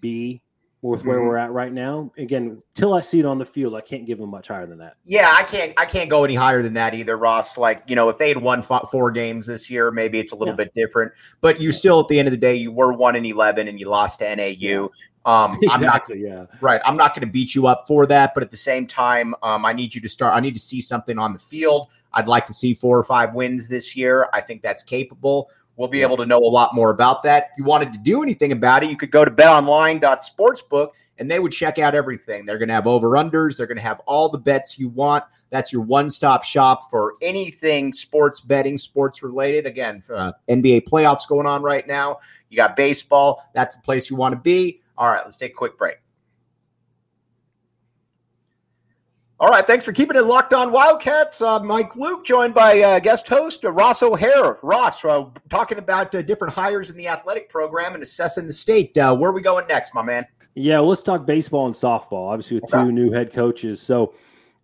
B 0.00 0.42
with 0.82 1.04
where 1.04 1.18
Mhm. 1.18 1.26
we're 1.26 1.36
at 1.36 1.50
right 1.50 1.72
now. 1.72 2.12
Again, 2.18 2.62
till 2.74 2.94
I 2.94 3.00
see 3.00 3.18
it 3.18 3.26
on 3.26 3.38
the 3.38 3.44
field, 3.44 3.74
I 3.74 3.80
can't 3.80 4.06
give 4.06 4.18
them 4.18 4.30
much 4.30 4.46
higher 4.48 4.64
than 4.66 4.78
that. 4.78 4.94
Yeah, 5.04 5.34
I 5.36 5.42
can't. 5.42 5.72
I 5.76 5.84
can't 5.84 6.08
go 6.08 6.24
any 6.24 6.36
higher 6.36 6.62
than 6.62 6.74
that 6.74 6.94
either, 6.94 7.16
Ross. 7.16 7.58
Like 7.58 7.82
you 7.88 7.96
know, 7.96 8.08
if 8.08 8.18
they 8.18 8.28
had 8.28 8.40
won 8.40 8.62
fo- 8.62 8.86
four 8.90 9.10
games 9.10 9.46
this 9.46 9.68
year, 9.70 9.90
maybe 9.90 10.18
it's 10.20 10.32
a 10.32 10.36
little 10.36 10.52
Yeah. 10.54 10.64
bit 10.64 10.74
different. 10.74 11.12
But 11.40 11.60
you 11.60 11.72
still, 11.72 11.98
at 12.00 12.08
the 12.08 12.18
end 12.18 12.28
of 12.28 12.32
the 12.32 12.38
day, 12.38 12.54
you 12.54 12.70
were 12.70 12.92
one 12.92 13.16
and 13.16 13.26
eleven, 13.26 13.66
and 13.66 13.80
you 13.80 13.88
lost 13.88 14.20
to 14.20 14.28
NAU. 14.30 14.90
Um, 15.24 15.58
I'm 15.70 15.80
not 15.80 15.96
Exactly. 16.06 16.20
Yeah. 16.22 16.46
right. 16.60 16.80
I'm 16.84 16.96
not 16.96 17.12
going 17.14 17.26
to 17.26 17.32
beat 17.32 17.54
you 17.54 17.66
up 17.66 17.86
for 17.88 18.06
that, 18.06 18.32
but 18.34 18.42
at 18.44 18.50
the 18.52 18.56
same 18.56 18.86
time, 18.86 19.34
um, 19.42 19.66
I 19.66 19.72
need 19.72 19.94
you 19.94 20.00
to 20.00 20.08
start. 20.08 20.32
I 20.34 20.40
need 20.40 20.54
to 20.54 20.60
see 20.60 20.80
something 20.80 21.18
on 21.18 21.32
the 21.32 21.38
field. 21.40 21.88
I'd 22.14 22.28
like 22.28 22.46
to 22.46 22.54
see 22.54 22.72
four 22.72 22.96
or 22.96 23.02
five 23.02 23.34
wins 23.34 23.68
this 23.68 23.94
year. 23.96 24.28
I 24.32 24.40
think 24.40 24.62
that's 24.62 24.82
capable. 24.82 25.50
We'll 25.78 25.88
be 25.88 26.02
able 26.02 26.16
to 26.16 26.26
know 26.26 26.38
a 26.38 26.50
lot 26.50 26.74
more 26.74 26.90
about 26.90 27.22
that. 27.22 27.50
If 27.52 27.58
you 27.58 27.64
wanted 27.64 27.92
to 27.92 27.98
do 27.98 28.24
anything 28.24 28.50
about 28.50 28.82
it, 28.82 28.90
you 28.90 28.96
could 28.96 29.12
go 29.12 29.24
to 29.24 29.30
betonline.sportsbook 29.30 30.90
and 31.18 31.30
they 31.30 31.38
would 31.38 31.52
check 31.52 31.78
out 31.78 31.94
everything. 31.94 32.44
They're 32.44 32.58
going 32.58 32.68
to 32.68 32.74
have 32.74 32.88
over 32.88 33.10
unders. 33.10 33.56
They're 33.56 33.68
going 33.68 33.76
to 33.76 33.82
have 33.82 34.00
all 34.04 34.28
the 34.28 34.38
bets 34.38 34.76
you 34.76 34.88
want. 34.88 35.22
That's 35.50 35.72
your 35.72 35.82
one 35.82 36.10
stop 36.10 36.42
shop 36.42 36.90
for 36.90 37.14
anything 37.22 37.92
sports 37.92 38.40
betting, 38.40 38.76
sports 38.76 39.22
related. 39.22 39.66
Again, 39.66 40.02
uh, 40.12 40.32
NBA 40.50 40.88
playoffs 40.88 41.28
going 41.28 41.46
on 41.46 41.62
right 41.62 41.86
now. 41.86 42.18
You 42.50 42.56
got 42.56 42.74
baseball. 42.74 43.48
That's 43.54 43.76
the 43.76 43.82
place 43.82 44.10
you 44.10 44.16
want 44.16 44.32
to 44.32 44.40
be. 44.40 44.80
All 44.96 45.08
right, 45.08 45.22
let's 45.24 45.36
take 45.36 45.52
a 45.52 45.54
quick 45.54 45.78
break. 45.78 45.98
All 49.40 49.48
right, 49.48 49.64
thanks 49.64 49.84
for 49.84 49.92
keeping 49.92 50.16
it 50.16 50.24
locked 50.24 50.52
on 50.52 50.72
Wildcats. 50.72 51.40
Uh, 51.40 51.60
Mike 51.60 51.94
Luke, 51.94 52.24
joined 52.24 52.54
by 52.54 52.80
uh, 52.80 52.98
guest 52.98 53.28
host 53.28 53.64
uh, 53.64 53.70
Ross 53.70 54.02
O'Hare. 54.02 54.58
Ross, 54.62 55.04
uh, 55.04 55.26
talking 55.48 55.78
about 55.78 56.12
uh, 56.12 56.22
different 56.22 56.52
hires 56.52 56.90
in 56.90 56.96
the 56.96 57.06
athletic 57.06 57.48
program 57.48 57.94
and 57.94 58.02
assessing 58.02 58.48
the 58.48 58.52
state. 58.52 58.98
Uh, 58.98 59.14
where 59.14 59.30
are 59.30 59.34
we 59.34 59.40
going 59.40 59.64
next, 59.68 59.94
my 59.94 60.02
man? 60.02 60.26
Yeah, 60.56 60.80
well, 60.80 60.88
let's 60.88 61.02
talk 61.02 61.24
baseball 61.24 61.66
and 61.66 61.74
softball. 61.74 62.30
Obviously, 62.32 62.56
with 62.56 62.64
Okay. 62.74 62.82
two 62.82 62.90
new 62.90 63.12
head 63.12 63.32
coaches, 63.32 63.80
so 63.80 64.12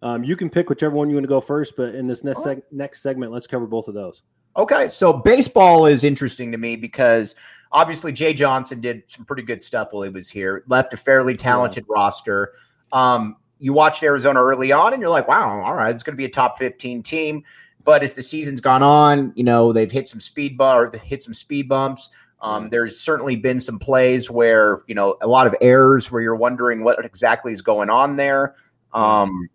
um, 0.03 0.25
you 0.25 0.35
can 0.35 0.51
pick 0.51 0.69
whichever 0.69 0.97
one 0.97 1.09
you 1.09 1.15
want 1.15 1.25
to 1.25 1.29
go 1.29 1.41
first. 1.41 1.75
But 1.77 1.95
in 1.95 2.09
this 2.09 2.25
next 2.25 2.41
seg- 2.41 2.63
next 2.73 3.01
segment, 3.01 3.31
let's 3.31 3.47
cover 3.47 3.67
both 3.69 3.87
of 3.87 3.95
those. 3.95 4.23
Okay, 4.57 4.89
so 4.89 5.13
baseball 5.13 5.87
is 5.87 6.03
interesting 6.03 6.51
to 6.51 6.59
me 6.59 6.75
because 6.75 7.37
obviously 7.71 8.11
Jay 8.11 8.35
Johnson 8.35 8.81
did 8.81 9.09
some 9.09 9.25
pretty 9.25 9.43
good 9.43 9.63
stuff 9.63 9.93
while 9.93 10.03
he 10.03 10.11
was 10.11 10.29
here. 10.29 10.65
Left 10.67 10.93
a 10.93 10.97
fairly 10.97 11.37
talented 11.37 11.85
roster. 11.89 12.55
Um, 12.91 13.37
you 13.65 13.73
watched 13.73 14.03
Arizona 14.03 14.43
early 14.43 14.73
on, 14.73 14.93
and 14.93 15.01
you're 15.01 15.11
like, 15.11 15.27
"Wow, 15.27 15.63
all 15.63 15.75
right, 15.75 15.89
it's 15.89 16.03
going 16.03 16.13
to 16.13 16.19
be 16.19 16.27
a 16.27 16.31
top 16.31 16.59
15 16.59 17.03
team." 17.03 17.43
But 17.83 18.03
as 18.03 18.13
the 18.13 18.23
season's 18.23 18.61
gone 18.61 18.83
on, 18.83 19.33
you 19.37 19.43
know 19.43 19.73
they've 19.73 19.91
hit 19.91 20.07
some 20.07 20.21
speed 20.21 20.61
or 20.61 20.93
hit 21.03 21.23
some 21.23 21.33
speed 21.33 21.67
bumps. 21.67 22.11
Um, 22.43 22.69
There's 22.69 23.01
certainly 23.01 23.37
been 23.37 23.59
some 23.59 23.79
plays 23.79 24.31
where 24.31 24.83
you 24.87 24.95
know 24.95 25.17
a 25.23 25.27
lot 25.27 25.47
of 25.47 25.55
errors 25.63 26.13
where 26.13 26.21
you're 26.21 26.37
wondering 26.37 26.85
what 26.85 27.03
exactly 27.03 27.53
is 27.53 27.63
going 27.63 27.89
on 27.89 28.17
there. 28.17 28.55
Um, 28.93 29.49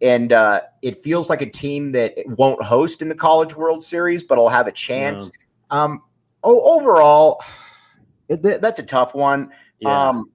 and 0.00 0.32
uh, 0.32 0.60
it 0.82 0.98
feels 0.98 1.28
like 1.28 1.42
a 1.42 1.50
team 1.50 1.90
that 1.90 2.14
won't 2.38 2.62
host 2.62 3.02
in 3.02 3.08
the 3.08 3.16
College 3.16 3.56
World 3.56 3.82
Series, 3.82 4.22
but 4.22 4.38
will 4.38 4.48
have 4.48 4.68
a 4.68 4.72
chance. 4.72 5.32
Um, 5.70 6.02
oh, 6.44 6.60
overall, 6.60 7.42
it, 8.28 8.42
that's 8.42 8.78
a 8.78 8.84
tough 8.84 9.12
one. 9.12 9.50
Yeah. 9.80 10.10
Um, 10.10 10.30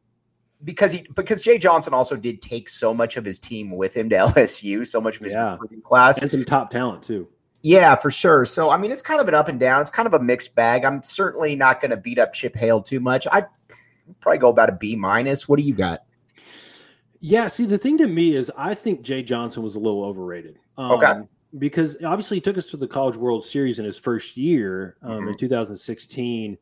because 0.63 0.91
he 0.91 1.05
because 1.15 1.41
Jay 1.41 1.57
Johnson 1.57 1.93
also 1.93 2.15
did 2.15 2.41
take 2.41 2.69
so 2.69 2.93
much 2.93 3.17
of 3.17 3.25
his 3.25 3.39
team 3.39 3.71
with 3.71 3.95
him 3.95 4.09
to 4.09 4.15
LSU, 4.27 4.85
so 4.87 4.99
much 5.01 5.17
of 5.17 5.23
his 5.23 5.33
Yeah. 5.33 5.53
recruiting 5.53 5.81
class. 5.81 6.21
and 6.21 6.29
some 6.29 6.45
top 6.45 6.69
talent 6.71 7.03
too. 7.03 7.27
Yeah, 7.63 7.95
for 7.95 8.09
sure. 8.11 8.45
So 8.45 8.69
I 8.69 8.77
mean, 8.77 8.91
it's 8.91 9.01
kind 9.01 9.21
of 9.21 9.27
an 9.27 9.33
up 9.35 9.47
and 9.47 9.59
down. 9.59 9.81
It's 9.81 9.89
kind 9.91 10.07
of 10.07 10.13
a 10.13 10.19
mixed 10.19 10.55
bag. 10.55 10.83
I'm 10.85 11.03
certainly 11.03 11.55
not 11.55 11.79
going 11.81 11.91
to 11.91 11.97
beat 11.97 12.17
up 12.19 12.33
Chip 12.33 12.55
Hale 12.55 12.81
too 12.81 12.99
much. 12.99 13.27
I'd 13.31 13.45
probably 14.19 14.39
go 14.39 14.49
about 14.49 14.69
a 14.69 14.73
B 14.73 14.95
minus. 14.95 15.47
What 15.47 15.57
do 15.57 15.63
you 15.63 15.73
got? 15.75 16.03
Yeah, 17.19 17.47
see, 17.49 17.65
the 17.67 17.77
thing 17.77 17.99
to 17.99 18.07
me 18.07 18.35
is, 18.35 18.51
I 18.57 18.73
think 18.73 19.03
Jay 19.03 19.21
Johnson 19.21 19.61
was 19.61 19.75
a 19.75 19.79
little 19.79 20.03
overrated. 20.03 20.57
Um, 20.77 20.91
Okay. 20.93 21.13
Because 21.59 21.97
obviously 22.05 22.37
he 22.37 22.41
took 22.41 22.57
us 22.57 22.65
to 22.67 22.77
the 22.77 22.87
College 22.87 23.17
World 23.17 23.45
Series 23.45 23.77
in 23.77 23.83
his 23.85 23.97
first 23.97 24.37
year 24.37 24.95
um, 25.03 25.11
Mm-hmm. 25.19 25.27
in 25.29 25.37
2016. 25.37 26.57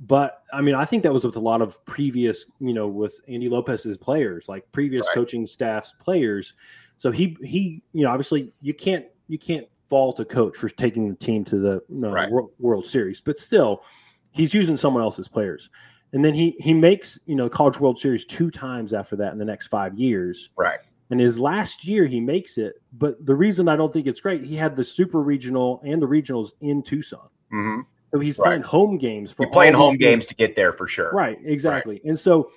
But 0.00 0.42
I 0.52 0.60
mean, 0.62 0.74
I 0.74 0.84
think 0.84 1.02
that 1.02 1.12
was 1.12 1.24
with 1.24 1.36
a 1.36 1.40
lot 1.40 1.60
of 1.60 1.84
previous, 1.84 2.46
you 2.58 2.72
know, 2.72 2.88
with 2.88 3.20
Andy 3.28 3.48
Lopez's 3.48 3.96
players, 3.98 4.48
like 4.48 4.70
previous 4.72 5.06
Right. 5.06 5.14
coaching 5.14 5.46
staff's 5.46 5.92
players. 6.00 6.54
So 6.98 7.10
he 7.10 7.36
he, 7.42 7.82
you 7.92 8.04
know, 8.04 8.10
obviously 8.10 8.52
you 8.62 8.72
can't 8.74 9.04
you 9.28 9.38
can't 9.38 9.66
fault 9.88 10.18
a 10.20 10.24
coach 10.24 10.56
for 10.56 10.68
taking 10.68 11.08
the 11.08 11.16
team 11.16 11.44
to 11.46 11.58
the 11.58 11.82
you 11.88 11.98
know, 12.00 12.12
Right. 12.12 12.30
Wor- 12.30 12.50
World 12.58 12.86
Series, 12.86 13.20
but 13.20 13.38
still, 13.38 13.82
he's 14.30 14.54
using 14.54 14.76
someone 14.76 15.02
else's 15.02 15.28
players. 15.28 15.68
And 16.12 16.24
then 16.24 16.32
he 16.34 16.56
he 16.58 16.72
makes 16.72 17.18
you 17.26 17.34
know 17.36 17.48
College 17.50 17.78
World 17.78 17.98
Series 17.98 18.24
two 18.24 18.50
times 18.50 18.92
after 18.94 19.16
that 19.16 19.32
in 19.32 19.38
the 19.38 19.44
next 19.44 19.66
five 19.66 19.98
years. 19.98 20.48
Right. 20.56 20.80
And 21.10 21.20
his 21.20 21.38
last 21.38 21.84
year 21.84 22.06
he 22.06 22.20
makes 22.20 22.56
it, 22.56 22.80
but 22.92 23.24
the 23.26 23.34
reason 23.34 23.68
I 23.68 23.76
don't 23.76 23.92
think 23.92 24.06
it's 24.06 24.20
great, 24.20 24.44
he 24.44 24.54
had 24.56 24.76
the 24.76 24.84
Super 24.84 25.20
Regional 25.20 25.80
and 25.84 26.00
the 26.00 26.06
regionals 26.06 26.52
in 26.60 26.82
Tucson, 26.82 27.28
Mm-hmm. 27.52 27.80
So 28.12 28.18
he's 28.18 28.38
Right. 28.38 28.46
playing 28.48 28.62
home 28.62 28.98
games 28.98 29.30
for 29.32 29.44
You're 29.44 29.52
playing 29.52 29.74
home 29.74 29.92
these 29.92 29.98
games 30.06 30.26
to 30.26 30.34
get 30.34 30.56
there 30.56 30.72
for 30.72 30.86
sure. 30.88 31.12
Right, 31.12 31.38
exactly. 31.44 32.00
And 32.04 32.18
so, 32.18 32.50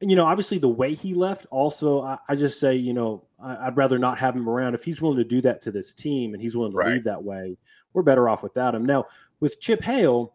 you 0.00 0.14
know, 0.16 0.24
obviously 0.24 0.58
the 0.58 0.68
way 0.68 0.94
he 0.94 1.14
left, 1.14 1.46
also, 1.50 2.02
I, 2.02 2.18
I 2.28 2.34
just 2.36 2.60
say, 2.60 2.74
you 2.74 2.92
know, 2.92 3.24
I, 3.42 3.66
I'd 3.68 3.76
rather 3.76 3.98
not 3.98 4.18
have 4.18 4.36
him 4.36 4.48
around. 4.48 4.74
If 4.74 4.84
he's 4.84 5.00
willing 5.00 5.18
to 5.18 5.24
do 5.24 5.40
that 5.42 5.62
to 5.62 5.70
this 5.72 5.94
team 5.94 6.34
and 6.34 6.42
he's 6.42 6.56
willing 6.56 6.72
to 6.72 6.78
Right. 6.78 6.94
leave 6.94 7.04
that 7.04 7.22
way, 7.22 7.56
we're 7.94 8.02
better 8.02 8.28
off 8.28 8.42
without 8.42 8.74
him. 8.74 8.84
Now, 8.84 9.06
with 9.40 9.58
Chip 9.60 9.82
Hale, 9.82 10.34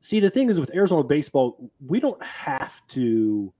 see, 0.00 0.20
the 0.20 0.30
thing 0.30 0.50
is 0.50 0.60
with 0.60 0.74
Arizona 0.74 1.02
baseball, 1.02 1.70
we 1.84 1.98
don't 2.00 2.22
have 2.22 2.86
to 2.88 3.52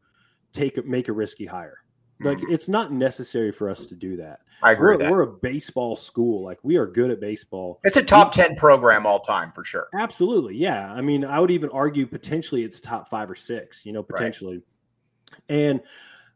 take 0.53 0.85
make 0.87 1.09
a 1.09 1.13
risky 1.13 1.47
hire. 1.47 1.79
Like 2.21 2.39
Mhm. 2.39 2.51
it's 2.53 2.69
not 2.69 2.93
necessary 2.93 3.53
for 3.53 3.69
us 3.69 3.87
to 3.87 3.95
do 3.95 4.17
that. 4.17 4.41
I 4.63 4.73
agree 4.73 4.93
We're, 4.95 4.99
that. 4.99 5.13
we're 5.13 5.23
a 5.23 5.27
baseball 5.27 5.97
school. 5.97 6.43
Like 6.43 6.59
we 6.63 6.77
are 6.77 6.87
good 6.87 7.11
at 7.11 7.21
baseball. 7.21 7.79
It's 7.85 7.99
a 7.99 8.03
top 8.03 8.33
10 8.33 8.57
program 8.57 9.05
all 9.05 9.21
time 9.21 9.53
for 9.53 9.65
sure. 9.65 9.89
Absolutely, 9.95 10.57
yeah. 10.57 10.91
I 10.93 11.03
mean, 11.03 11.25
I 11.25 11.39
would 11.41 11.51
even 11.51 11.69
argue 11.71 12.07
potentially 12.07 12.65
it's 12.65 12.81
top 12.81 13.11
five 13.11 13.31
or 13.31 13.35
six. 13.35 13.85
You 13.85 13.93
know, 13.93 14.03
potentially. 14.03 14.63
And 15.51 15.81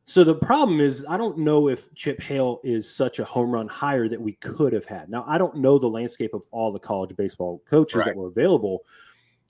so 0.05 0.25
the 0.25 0.35
problem 0.35 0.81
is, 0.81 1.05
I 1.09 1.17
don't 1.17 1.39
know 1.39 1.69
if 1.69 1.93
Chip 1.95 2.21
Hale 2.21 2.61
is 2.65 2.93
such 2.93 3.21
a 3.21 3.25
home 3.25 3.51
run 3.51 3.69
hire 3.69 4.09
that 4.09 4.21
we 4.21 4.33
could 4.33 4.73
have 4.73 4.85
had. 4.85 5.09
Now, 5.09 5.25
I 5.27 5.39
don't 5.39 5.57
know 5.57 5.79
the 5.79 5.87
landscape 5.89 6.35
of 6.35 6.43
all 6.51 6.73
the 6.73 6.81
college 6.81 7.17
baseball 7.17 7.63
coaches 7.71 7.97
Right. 7.97 8.07
that 8.07 8.17
were 8.17 8.27
available, 8.27 8.81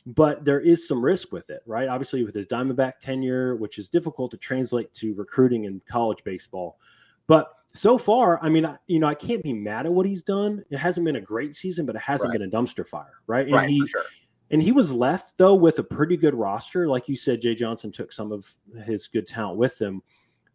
but 0.07 0.45
there 0.45 0.61
is 0.61 0.87
some 0.89 1.05
risk 1.05 1.33
with 1.33 1.51
it, 1.51 1.63
right? 1.67 1.89
Obviously, 1.89 2.25
with 2.25 2.35
his 2.35 2.47
Diamondback 2.47 2.95
tenure, 3.01 3.57
which 3.57 3.79
is 3.79 3.89
difficult 3.89 4.31
to 4.31 4.37
translate 4.37 4.93
to 4.95 5.15
recruiting 5.15 5.65
in 5.65 5.81
college 5.89 6.25
baseball. 6.25 6.79
But 7.27 7.53
so 7.75 7.99
far, 7.99 8.43
I 8.43 8.49
mean, 8.49 8.67
I, 8.67 8.77
you 8.87 8.99
know, 8.99 9.07
I 9.07 9.15
can't 9.15 9.43
be 9.43 9.53
mad 9.53 9.87
at 9.87 9.93
what 9.93 10.07
he's 10.07 10.23
done. 10.23 10.65
It 10.71 10.79
hasn't 10.79 11.05
been 11.05 11.17
a 11.17 11.21
great 11.21 11.55
season, 11.55 11.87
but 11.87 11.95
it 11.95 12.03
hasn't 12.03 12.31
Right. 12.31 12.41
been 12.41 12.49
a 12.49 12.51
dumpster 12.51 12.87
fire, 12.87 13.21
right? 13.27 13.47
And 13.47 13.55
right, 13.55 13.69
he 13.69 13.85
sure. 13.87 14.05
and 14.51 14.63
he 14.63 14.73
was 14.73 14.91
left 14.91 15.39
though 15.39 15.55
with 15.55 15.79
a 15.79 15.85
pretty 15.85 16.17
good 16.17 16.35
roster. 16.35 16.89
Like 16.89 17.09
you 17.09 17.15
said, 17.15 17.41
Jay 17.41 17.55
Johnson 17.55 17.93
took 17.93 18.13
some 18.13 18.33
of 18.33 18.53
his 18.85 19.07
good 19.07 19.27
talent 19.27 19.59
with 19.59 19.81
him, 19.81 20.03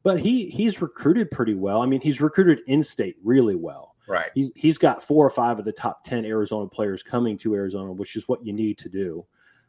but 0.03 0.19
he 0.19 0.47
he's 0.49 0.81
recruited 0.81 1.31
pretty 1.31 1.53
well. 1.53 1.81
I 1.81 1.85
mean, 1.85 2.01
he's 2.01 2.19
recruited 2.19 2.59
in 2.67 2.83
state 2.83 3.15
really 3.23 3.55
well. 3.55 3.95
Right. 4.07 4.31
He's 4.35 4.51
he's 4.55 4.77
got 4.77 5.01
four 5.01 5.25
or 5.25 5.29
five 5.29 5.57
of 5.57 5.65
the 5.65 5.71
top 5.71 6.03
ten 6.03 6.25
Arizona 6.25 6.67
players 6.67 7.01
coming 7.01 7.37
to 7.37 7.55
Arizona, 7.55 7.93
which 7.93 8.15
is 8.17 8.27
what 8.27 8.45
you 8.45 8.51
need 8.51 8.77
to 8.79 8.89
do. 8.89 9.25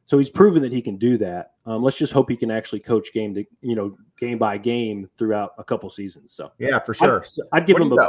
So 0.06 0.18
he's 0.18 0.30
proven 0.30 0.62
that 0.62 0.72
he 0.72 0.80
can 0.80 0.96
do 0.96 1.18
that. 1.18 1.52
Um, 1.66 1.82
let's 1.82 1.98
just 1.98 2.12
hope 2.12 2.30
he 2.30 2.36
can 2.36 2.50
actually 2.50 2.80
coach 2.80 3.12
game 3.12 3.34
to 3.34 3.44
you 3.60 3.74
know 3.74 3.98
game 4.18 4.38
by 4.38 4.56
game 4.56 5.10
throughout 5.18 5.52
a 5.58 5.64
couple 5.64 5.90
seasons. 5.90 6.32
So 6.32 6.52
Yeah, 6.58 6.78
for 6.78 6.94
sure. 6.94 7.24
I'd, 7.52 7.62
I'd 7.62 7.66
give 7.66 7.76
him 7.76 7.92
a? 7.92 8.08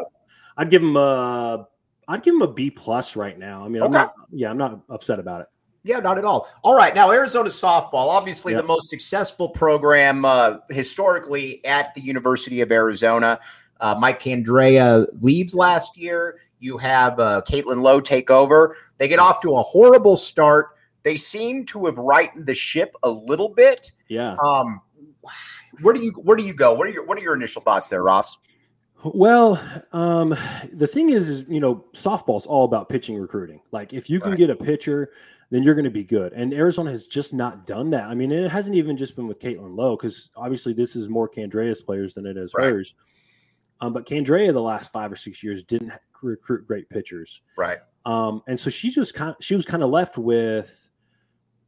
I'd 0.57 0.69
give 0.69 0.81
him 0.81 0.95
a 0.95 1.67
I'd 2.07 2.23
give 2.23 2.35
him 2.35 2.43
a 2.43 2.51
B 2.53 2.69
plus 2.69 3.15
right 3.15 3.37
now. 3.37 3.65
I 3.65 3.67
mean, 3.67 3.81
I'm 3.81 3.91
not 3.91 4.13
yeah, 4.31 4.49
I'm 4.49 4.57
not 4.57 4.79
upset 4.89 5.19
about 5.19 5.41
it. 5.41 5.47
Yeah, 5.83 5.99
not 5.99 6.17
at 6.17 6.25
all. 6.25 6.49
All 6.63 6.75
right, 6.75 6.93
now 6.93 7.11
Arizona 7.11 7.49
softball, 7.49 8.09
obviously 8.09 8.53
Yep. 8.53 8.61
the 8.61 8.67
most 8.67 8.89
successful 8.89 9.49
program 9.49 10.25
uh, 10.25 10.57
historically 10.69 11.63
at 11.65 11.95
the 11.95 12.01
University 12.01 12.61
of 12.61 12.71
Arizona. 12.71 13.39
Uh, 13.79 13.95
Mike 13.97 14.21
Candrea 14.21 15.07
leaves 15.21 15.55
last 15.55 15.97
year. 15.97 16.39
You 16.59 16.77
have 16.77 17.19
uh, 17.19 17.41
Caitlin 17.47 17.81
Lowe 17.81 18.01
take 18.01 18.29
over. 18.29 18.75
They 18.97 19.07
get 19.07 19.19
off 19.19 19.41
to 19.41 19.57
a 19.57 19.61
horrible 19.61 20.17
start. 20.17 20.76
They 21.07 21.15
seem 21.15 21.65
to 21.67 21.85
have 21.85 21.97
righted 21.97 22.45
the 22.45 22.53
ship 22.53 22.93
a 23.01 23.09
little 23.09 23.47
bit. 23.47 23.93
Yeah. 24.09 24.35
Um, 24.43 24.81
where 25.81 25.93
do 25.93 26.01
you 26.01 26.11
where 26.11 26.35
do 26.35 26.43
you 26.43 26.53
go? 26.53 26.73
What 26.73 26.85
are 26.85 26.91
your 26.91 27.05
what 27.05 27.17
are 27.17 27.21
your 27.21 27.33
initial 27.33 27.61
thoughts 27.61 27.87
there, 27.87 28.03
Ross? 28.03 28.37
Well, 29.05 29.57
um, 29.93 30.35
the 30.73 30.85
thing 30.85 31.11
is, 31.11 31.29
is 31.29 31.45
you 31.47 31.61
know, 31.61 31.85
softball's 31.93 32.45
all 32.45 32.65
about 32.65 32.89
pitching 32.89 33.15
recruiting. 33.17 33.61
Like, 33.71 33.93
if 33.93 34.09
you 34.09 34.19
can 34.19 34.31
Right. 34.31 34.37
get 34.37 34.49
a 34.49 34.55
pitcher, 34.57 35.11
then 35.49 35.63
you're 35.63 35.75
going 35.75 35.85
to 35.85 35.89
be 35.89 36.03
good. 36.03 36.33
And 36.33 36.53
Arizona 36.53 36.91
has 36.91 37.05
just 37.05 37.33
not 37.33 37.65
done 37.65 37.89
that. 37.91 38.03
I 38.03 38.13
mean, 38.13 38.33
it 38.33 38.51
hasn't 38.51 38.75
even 38.75 38.97
just 38.97 39.15
been 39.15 39.27
with 39.27 39.39
Caitlin 39.39 39.77
Lowe 39.77 39.95
because 39.95 40.29
obviously 40.35 40.73
this 40.73 40.97
is 40.97 41.07
more 41.07 41.29
Candrea's 41.29 41.79
players 41.79 42.15
than 42.15 42.25
it 42.25 42.35
is 42.35 42.51
Right. 42.53 42.65
hers. 42.67 42.95
Um, 43.79 43.93
but 43.93 44.05
Candrea, 44.05 44.51
the 44.51 44.61
last 44.61 44.91
five 44.91 45.09
or 45.09 45.15
six 45.15 45.41
years, 45.41 45.63
didn't 45.63 45.93
recruit 46.21 46.67
great 46.67 46.89
pitchers. 46.89 47.41
Right. 47.57 47.77
Um, 48.05 48.41
and 48.47 48.59
so 48.59 48.69
she 48.69 48.89
just 48.89 49.13
kind 49.13 49.35
she 49.39 49.55
was 49.55 49.65
kind 49.65 49.83
of 49.83 49.89
left 49.89 50.17
with, 50.17 50.86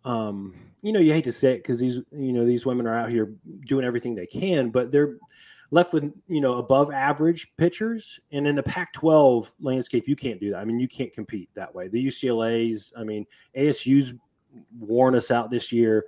um, 0.05 0.53
you 0.81 0.91
know, 0.91 0.99
you 0.99 1.13
hate 1.13 1.25
to 1.25 1.31
say 1.31 1.53
it 1.53 1.57
because 1.57 1.79
these, 1.79 1.95
you 2.11 2.33
know, 2.33 2.45
these 2.45 2.65
women 2.65 2.87
are 2.87 2.97
out 2.97 3.09
here 3.09 3.33
doing 3.67 3.85
everything 3.85 4.15
they 4.15 4.25
can, 4.25 4.69
but 4.69 4.91
they're 4.91 5.17
left 5.71 5.93
with, 5.93 6.11
you 6.27 6.41
know, 6.41 6.55
above 6.55 6.91
average 6.91 7.51
pitchers. 7.57 8.19
And 8.31 8.47
in 8.47 8.55
the 8.55 8.63
Pac-12 8.63 9.51
landscape, 9.59 10.07
you 10.07 10.15
can't 10.15 10.39
do 10.39 10.51
that. 10.51 10.57
I 10.57 10.65
mean, 10.65 10.79
you 10.79 10.87
can't 10.87 11.13
compete 11.13 11.49
that 11.55 11.73
way. 11.73 11.87
The 11.87 12.05
UCLA's, 12.05 12.93
I 12.97 13.03
mean, 13.03 13.25
ASU's 13.57 14.13
worn 14.79 15.15
us 15.15 15.31
out 15.31 15.51
this 15.51 15.71
year, 15.71 16.05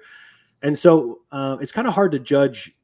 and 0.63 0.77
so 0.77 1.19
uh, 1.31 1.57
it's 1.61 1.71
kind 1.71 1.87
of 1.87 1.93
hard 1.93 2.11
to 2.11 2.19
judge 2.19 2.75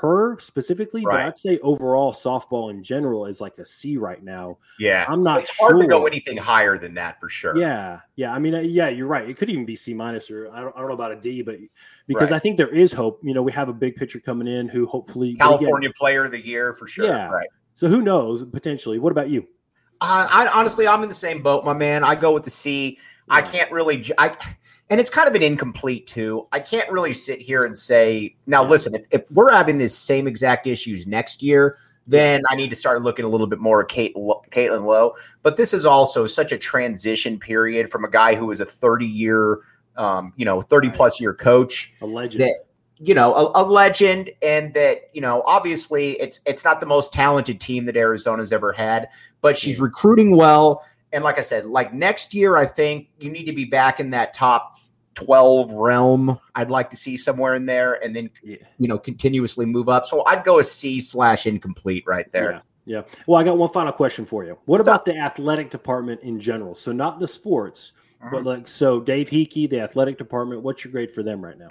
her 0.00 0.38
specifically. 0.40 1.02
But 1.02 1.14
I'd 1.16 1.38
say 1.38 1.58
overall, 1.58 2.12
softball 2.12 2.70
in 2.70 2.82
general 2.82 3.26
is 3.26 3.40
like 3.40 3.58
a 3.58 3.66
C 3.66 3.96
right 3.96 4.22
now. 4.22 4.58
Yeah. 4.78 5.04
I'm 5.08 5.22
not. 5.22 5.40
it's 5.40 5.56
hard 5.58 5.80
to 5.80 5.86
go 5.86 6.06
anything 6.06 6.36
higher 6.36 6.78
than 6.78 6.94
that 6.94 7.20
for 7.20 7.28
sure. 7.28 7.56
Yeah, 7.56 8.00
yeah. 8.16 8.32
I 8.32 8.38
mean, 8.38 8.54
uh, 8.54 8.60
yeah, 8.60 8.88
you're 8.88 9.06
right. 9.06 9.28
It 9.28 9.36
could 9.36 9.50
even 9.50 9.64
be 9.64 9.76
C 9.76 9.94
minus, 9.94 10.30
or 10.30 10.50
I 10.52 10.60
don't, 10.60 10.74
I 10.76 10.78
don't 10.80 10.88
know 10.88 10.94
about 10.94 11.12
a 11.12 11.16
D, 11.16 11.42
but 11.42 11.56
because 12.06 12.30
Right. 12.30 12.36
I 12.36 12.38
think 12.40 12.56
there 12.56 12.74
is 12.74 12.92
hope. 12.92 13.20
You 13.22 13.34
know, 13.34 13.42
we 13.42 13.52
have 13.52 13.68
a 13.68 13.72
big 13.72 13.96
pitcher 13.96 14.20
coming 14.20 14.48
in 14.48 14.68
who 14.68 14.86
hopefully 14.86 15.30
again- 15.30 15.38
California 15.46 15.90
player 15.98 16.24
of 16.24 16.30
the 16.32 16.44
year 16.44 16.74
for 16.74 16.86
sure. 16.86 17.06
Yeah. 17.06 17.28
Right. 17.28 17.48
so 17.76 17.88
who 17.88 18.02
knows 18.02 18.44
potentially? 18.44 18.98
What 18.98 19.12
about 19.12 19.30
you? 19.30 19.46
Uh, 20.00 20.26
I 20.30 20.46
honestly, 20.48 20.86
I'm 20.88 21.02
in 21.02 21.08
the 21.08 21.14
same 21.14 21.42
boat, 21.42 21.64
my 21.64 21.74
man. 21.74 22.04
I 22.04 22.14
go 22.14 22.32
with 22.32 22.44
the 22.44 22.50
C. 22.50 22.98
I 23.30 23.42
can't 23.42 23.70
really, 23.70 24.04
I, 24.18 24.36
and 24.90 25.00
it's 25.00 25.10
kind 25.10 25.28
of 25.28 25.34
an 25.34 25.42
incomplete 25.42 26.06
too. 26.06 26.46
I 26.52 26.60
can't 26.60 26.90
really 26.90 27.12
sit 27.12 27.40
here 27.40 27.64
and 27.64 27.76
say, 27.76 28.34
now 28.46 28.64
listen, 28.64 28.94
if, 28.94 29.06
if 29.10 29.30
we're 29.30 29.52
having 29.52 29.78
this 29.78 29.96
same 29.96 30.26
exact 30.26 30.66
issues 30.66 31.06
next 31.06 31.42
year, 31.42 31.78
then 32.06 32.42
I 32.48 32.56
need 32.56 32.70
to 32.70 32.76
start 32.76 33.02
looking 33.02 33.24
a 33.24 33.28
little 33.28 33.46
bit 33.46 33.60
more 33.60 33.82
at 33.82 33.88
Kate, 33.88 34.14
Caitlin 34.16 34.84
Lowe. 34.84 35.14
But 35.42 35.56
this 35.56 35.72
is 35.72 35.84
also 35.84 36.26
such 36.26 36.50
a 36.50 36.58
transition 36.58 37.38
period 37.38 37.90
from 37.90 38.04
a 38.04 38.10
guy 38.10 38.34
who 38.34 38.46
was 38.46 38.60
a 38.60 38.66
30 38.66 39.06
year, 39.06 39.60
um, 39.96 40.32
you 40.36 40.44
know, 40.44 40.60
30 40.60 40.90
plus 40.90 41.20
year 41.20 41.32
coach. 41.34 41.92
A 42.02 42.06
legend. 42.06 42.42
That 42.42 42.66
you 43.02 43.14
know, 43.14 43.34
a, 43.34 43.62
a, 43.62 43.64
legend, 43.64 44.30
and 44.42 44.74
that 44.74 45.08
you 45.14 45.22
know, 45.22 45.42
obviously, 45.46 46.20
it's 46.20 46.40
it's 46.44 46.64
not 46.64 46.80
the 46.80 46.86
most 46.86 47.14
talented 47.14 47.58
team 47.58 47.86
that 47.86 47.96
Arizona's 47.96 48.52
ever 48.52 48.72
had, 48.72 49.08
but 49.40 49.56
she's 49.56 49.80
recruiting 49.80 50.36
well. 50.36 50.84
And 51.12 51.24
like 51.24 51.38
I 51.38 51.42
said, 51.42 51.66
like 51.66 51.92
next 51.92 52.34
year, 52.34 52.56
I 52.56 52.66
think 52.66 53.08
you 53.18 53.30
need 53.30 53.44
to 53.44 53.52
be 53.52 53.64
back 53.64 54.00
in 54.00 54.10
that 54.10 54.32
top 54.32 54.78
12 55.14 55.72
realm. 55.72 56.38
I'd 56.54 56.70
like 56.70 56.90
to 56.90 56.96
see 56.96 57.16
somewhere 57.16 57.54
in 57.54 57.66
there 57.66 58.02
and 58.04 58.14
then, 58.14 58.30
yeah. 58.42 58.56
you 58.78 58.88
know, 58.88 58.98
continuously 58.98 59.66
move 59.66 59.88
up. 59.88 60.06
So 60.06 60.24
I'd 60.24 60.44
go 60.44 60.58
a 60.60 60.64
C 60.64 61.00
slash 61.00 61.46
incomplete 61.46 62.04
right 62.06 62.30
there. 62.32 62.52
Yeah. 62.52 62.60
Yeah. 62.86 63.02
Well, 63.26 63.40
I 63.40 63.44
got 63.44 63.56
one 63.56 63.68
final 63.68 63.92
question 63.92 64.24
for 64.24 64.44
you. 64.44 64.58
What 64.64 64.80
about 64.80 65.04
the 65.04 65.16
athletic 65.16 65.70
department 65.70 66.22
in 66.22 66.40
general? 66.40 66.74
So 66.74 66.92
not 66.92 67.20
the 67.20 67.28
sports, 67.28 67.92
uh-huh. 68.20 68.30
but 68.32 68.44
like 68.44 68.66
so 68.66 69.00
Dave 69.00 69.28
Heeke, 69.28 69.68
the 69.68 69.80
athletic 69.80 70.18
department, 70.18 70.62
what's 70.62 70.84
your 70.84 70.90
grade 70.90 71.10
for 71.10 71.22
them 71.22 71.44
right 71.44 71.58
now? 71.58 71.68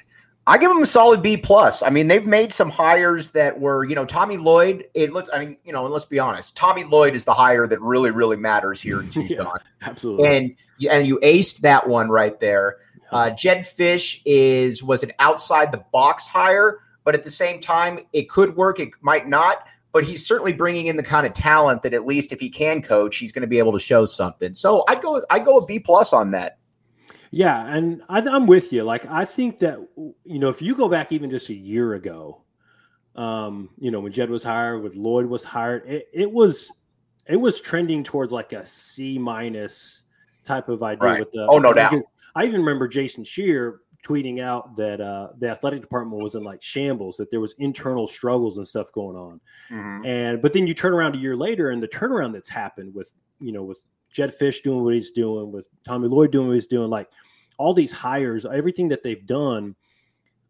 I 0.47 0.57
give 0.57 0.69
them 0.69 0.81
a 0.81 0.85
solid 0.85 1.21
B 1.21 1.37
plus. 1.37 1.83
I 1.83 1.89
mean, 1.89 2.07
they've 2.07 2.25
made 2.25 2.53
some 2.53 2.69
hires 2.69 3.31
that 3.31 3.59
were, 3.59 3.85
you 3.85 3.93
know, 3.93 4.05
Tommy 4.05 4.37
Lloyd. 4.37 4.85
It 4.95 5.13
let's, 5.13 5.29
I 5.31 5.39
mean, 5.39 5.57
you 5.63 5.71
know, 5.71 5.85
and 5.85 5.93
let's 5.93 6.05
be 6.05 6.17
honest, 6.17 6.55
Tommy 6.55 6.83
Lloyd 6.83 7.15
is 7.15 7.23
the 7.23 7.33
hire 7.33 7.67
that 7.67 7.79
really, 7.81 8.09
really 8.09 8.37
matters 8.37 8.81
here 8.81 8.99
in 8.99 9.09
Tucson. 9.11 9.29
yeah, 9.29 9.47
absolutely. 9.81 10.27
And 10.27 10.55
and 10.89 11.07
you 11.07 11.19
aced 11.19 11.59
that 11.59 11.87
one 11.87 12.09
right 12.09 12.39
there. 12.39 12.77
Uh, 13.11 13.31
Jedd 13.31 13.59
Fisch 13.59 14.21
is 14.25 14.83
was 14.83 15.03
an 15.03 15.11
outside 15.19 15.71
the 15.71 15.83
box 15.91 16.27
hire, 16.27 16.79
but 17.03 17.15
at 17.15 17.23
the 17.23 17.31
same 17.31 17.59
time, 17.59 17.99
it 18.13 18.29
could 18.29 18.55
work. 18.55 18.79
It 18.79 18.89
might 19.01 19.27
not. 19.27 19.65
But 19.91 20.03
he's 20.03 20.25
certainly 20.25 20.53
bringing 20.53 20.85
in 20.85 20.97
the 20.97 21.03
kind 21.03 21.25
of 21.25 21.33
talent 21.33 21.81
that 21.81 21.95
at 21.95 22.05
least 22.05 22.31
if 22.31 22.39
he 22.39 22.47
can 22.47 22.83
coach, 22.83 23.17
he's 23.17 23.31
going 23.31 23.41
to 23.41 23.47
be 23.47 23.57
able 23.57 23.71
to 23.71 23.79
show 23.79 24.05
something. 24.05 24.53
So 24.53 24.83
I'd 24.87 25.01
go. 25.01 25.23
I'd 25.31 25.45
go 25.45 25.57
a 25.57 25.65
B 25.65 25.79
plus 25.79 26.13
on 26.13 26.29
that. 26.31 26.58
Yeah, 27.31 27.65
and 27.67 28.01
I, 28.09 28.19
am 28.19 28.47
with 28.47 28.73
you. 28.73 28.83
Like 28.83 29.05
I 29.05 29.25
think 29.25 29.59
that 29.59 29.77
you 29.97 30.39
know 30.39 30.49
if 30.49 30.61
you 30.61 30.75
go 30.75 30.89
back 30.89 31.11
even 31.11 31.29
just 31.29 31.49
a 31.49 31.53
year 31.53 31.93
ago, 31.93 32.41
um, 33.15 33.69
you 33.77 33.91
know 33.91 33.99
when 33.99 34.11
Jed 34.11 34.29
was 34.29 34.43
hired, 34.43 34.81
with 34.81 34.95
Lloyd 34.95 35.25
was 35.25 35.43
hired, 35.43 35.87
it, 35.87 36.07
it 36.13 36.31
was 36.31 36.71
it 37.27 37.35
was 37.35 37.61
trending 37.61 38.03
towards 38.03 38.31
like 38.31 38.53
a 38.53 38.65
C 38.65 39.19
minus 39.19 40.03
type 40.43 40.69
of 40.69 40.81
idea 40.81 41.07
right. 41.07 41.19
with 41.19 41.31
the. 41.31 41.47
Oh 41.49 41.59
no 41.59 41.71
doubt. 41.71 41.93
I 42.35 42.45
even 42.45 42.61
remember 42.61 42.87
Jason 42.87 43.23
Scheer 43.23 43.81
tweeting 44.03 44.41
out 44.41 44.75
that 44.77 45.01
uh, 45.01 45.29
the 45.39 45.49
athletic 45.49 45.81
department 45.81 46.21
was 46.21 46.35
in 46.35 46.43
like 46.43 46.61
shambles, 46.61 47.17
that 47.17 47.29
there 47.29 47.41
was 47.41 47.53
internal 47.59 48.07
struggles 48.07 48.57
and 48.57 48.67
stuff 48.67 48.91
going 48.93 49.15
on. 49.15 49.41
Mm-hmm. 49.71 50.05
And 50.05 50.41
but 50.41 50.53
then 50.53 50.65
you 50.65 50.73
turn 50.73 50.93
around 50.93 51.15
a 51.15 51.19
year 51.19 51.35
later, 51.35 51.69
and 51.71 51.83
the 51.83 51.87
turnaround 51.87 52.33
that's 52.33 52.49
happened 52.49 52.93
with 52.95 53.11
you 53.39 53.51
know 53.51 53.63
with 53.63 53.79
Jedd 54.11 54.33
Fisch 54.37 54.61
doing 54.63 54.83
what 54.83 54.93
he's 54.93 55.11
doing, 55.11 55.51
with 55.51 55.65
Tommy 55.85 56.07
Lloyd 56.07 56.31
doing 56.31 56.47
what 56.47 56.55
he's 56.55 56.67
doing, 56.67 56.89
like 56.89 57.09
all 57.57 57.73
these 57.73 57.91
hires, 57.91 58.45
everything 58.45 58.87
that 58.89 59.03
they've 59.03 59.25
done. 59.25 59.75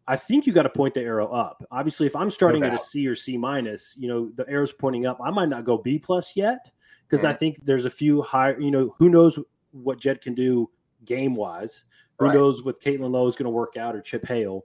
I 0.06 0.16
think 0.16 0.46
you 0.46 0.52
got 0.52 0.62
to 0.64 0.70
point 0.70 0.94
the 0.94 1.02
arrow 1.02 1.28
up. 1.28 1.64
Obviously, 1.70 2.06
if 2.06 2.16
I'm 2.16 2.30
starting 2.30 2.62
no 2.62 2.68
at 2.68 2.74
a 2.74 2.78
C 2.78 3.06
or 3.06 3.14
C 3.14 3.36
minus, 3.36 3.94
you 3.96 4.08
know 4.08 4.30
the 4.34 4.48
arrow's 4.48 4.72
pointing 4.72 5.06
up. 5.06 5.20
I 5.22 5.30
might 5.30 5.48
not 5.48 5.64
go 5.64 5.78
B 5.78 5.98
plus 5.98 6.36
yet 6.36 6.70
because 7.06 7.24
mm-hmm. 7.24 7.34
I 7.34 7.34
think 7.34 7.64
there's 7.64 7.84
a 7.84 7.90
few 7.90 8.22
higher. 8.22 8.58
You 8.58 8.70
know, 8.70 8.94
who 8.98 9.08
knows 9.08 9.38
what 9.72 10.00
Jed 10.00 10.20
can 10.20 10.34
do 10.34 10.68
game 11.04 11.34
wise. 11.34 11.84
Who 12.18 12.26
right. 12.26 12.34
knows 12.34 12.64
what 12.64 12.80
Caitlin 12.80 13.10
Lowe 13.10 13.28
is 13.28 13.36
going 13.36 13.44
to 13.44 13.50
work 13.50 13.76
out 13.76 13.96
or 13.96 14.00
Chip 14.02 14.26
Hale. 14.26 14.64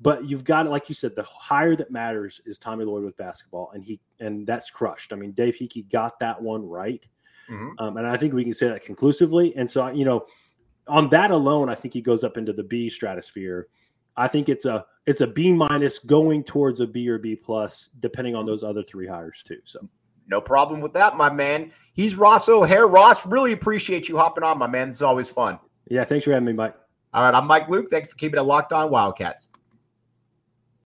But 0.00 0.28
you've 0.28 0.44
got, 0.44 0.68
like 0.68 0.88
you 0.88 0.94
said, 0.96 1.14
the 1.14 1.22
hire 1.22 1.76
that 1.76 1.92
matters 1.92 2.40
is 2.44 2.58
Tommy 2.58 2.84
Lloyd 2.84 3.04
with 3.04 3.16
basketball, 3.16 3.70
and 3.72 3.84
he 3.84 4.00
and 4.18 4.46
that's 4.46 4.68
crushed. 4.68 5.12
I 5.12 5.16
mean, 5.16 5.30
Dave 5.32 5.54
Heeke 5.54 5.90
got 5.90 6.18
that 6.18 6.40
one 6.40 6.68
right, 6.68 7.04
mm-hmm. 7.50 7.70
um, 7.78 7.96
and 7.96 8.06
I 8.06 8.16
think 8.16 8.34
we 8.34 8.44
can 8.44 8.54
say 8.54 8.68
that 8.68 8.84
conclusively. 8.84 9.54
And 9.56 9.70
so, 9.70 9.88
you 9.88 10.04
know, 10.04 10.26
on 10.88 11.08
that 11.10 11.30
alone, 11.30 11.68
I 11.68 11.74
think 11.74 11.94
he 11.94 12.00
goes 12.00 12.24
up 12.24 12.36
into 12.36 12.52
the 12.52 12.62
B 12.62 12.90
stratosphere. 12.90 13.68
I 14.16 14.28
think 14.28 14.48
it's 14.48 14.64
a 14.64 14.84
it's 15.06 15.20
a 15.20 15.26
B 15.26 15.52
minus 15.52 15.98
going 15.98 16.44
towards 16.44 16.80
a 16.80 16.86
B 16.86 17.08
or 17.08 17.18
B 17.18 17.34
plus, 17.34 17.90
depending 18.00 18.36
on 18.36 18.46
those 18.46 18.62
other 18.62 18.82
three 18.82 19.06
hires 19.06 19.42
too. 19.44 19.58
So 19.64 19.88
no 20.28 20.40
problem 20.40 20.80
with 20.80 20.92
that, 20.94 21.16
my 21.16 21.30
man. 21.30 21.72
He's 21.94 22.16
Ross 22.16 22.48
O'Hare. 22.48 22.86
Ross, 22.86 23.24
really 23.26 23.52
appreciate 23.52 24.08
you 24.08 24.16
hopping 24.16 24.44
on, 24.44 24.58
my 24.58 24.66
man. 24.66 24.88
This 24.88 24.96
is 24.96 25.02
always 25.02 25.28
fun. 25.28 25.58
Yeah, 25.88 26.04
thanks 26.04 26.24
for 26.24 26.32
having 26.32 26.46
me, 26.46 26.52
Mike. 26.52 26.74
All 27.14 27.24
right, 27.24 27.34
I'm 27.34 27.46
Mike 27.46 27.68
Luke. 27.68 27.88
Thanks 27.90 28.08
for 28.08 28.16
keeping 28.16 28.38
it 28.38 28.44
locked 28.44 28.72
on 28.72 28.90
Wildcats. 28.90 29.48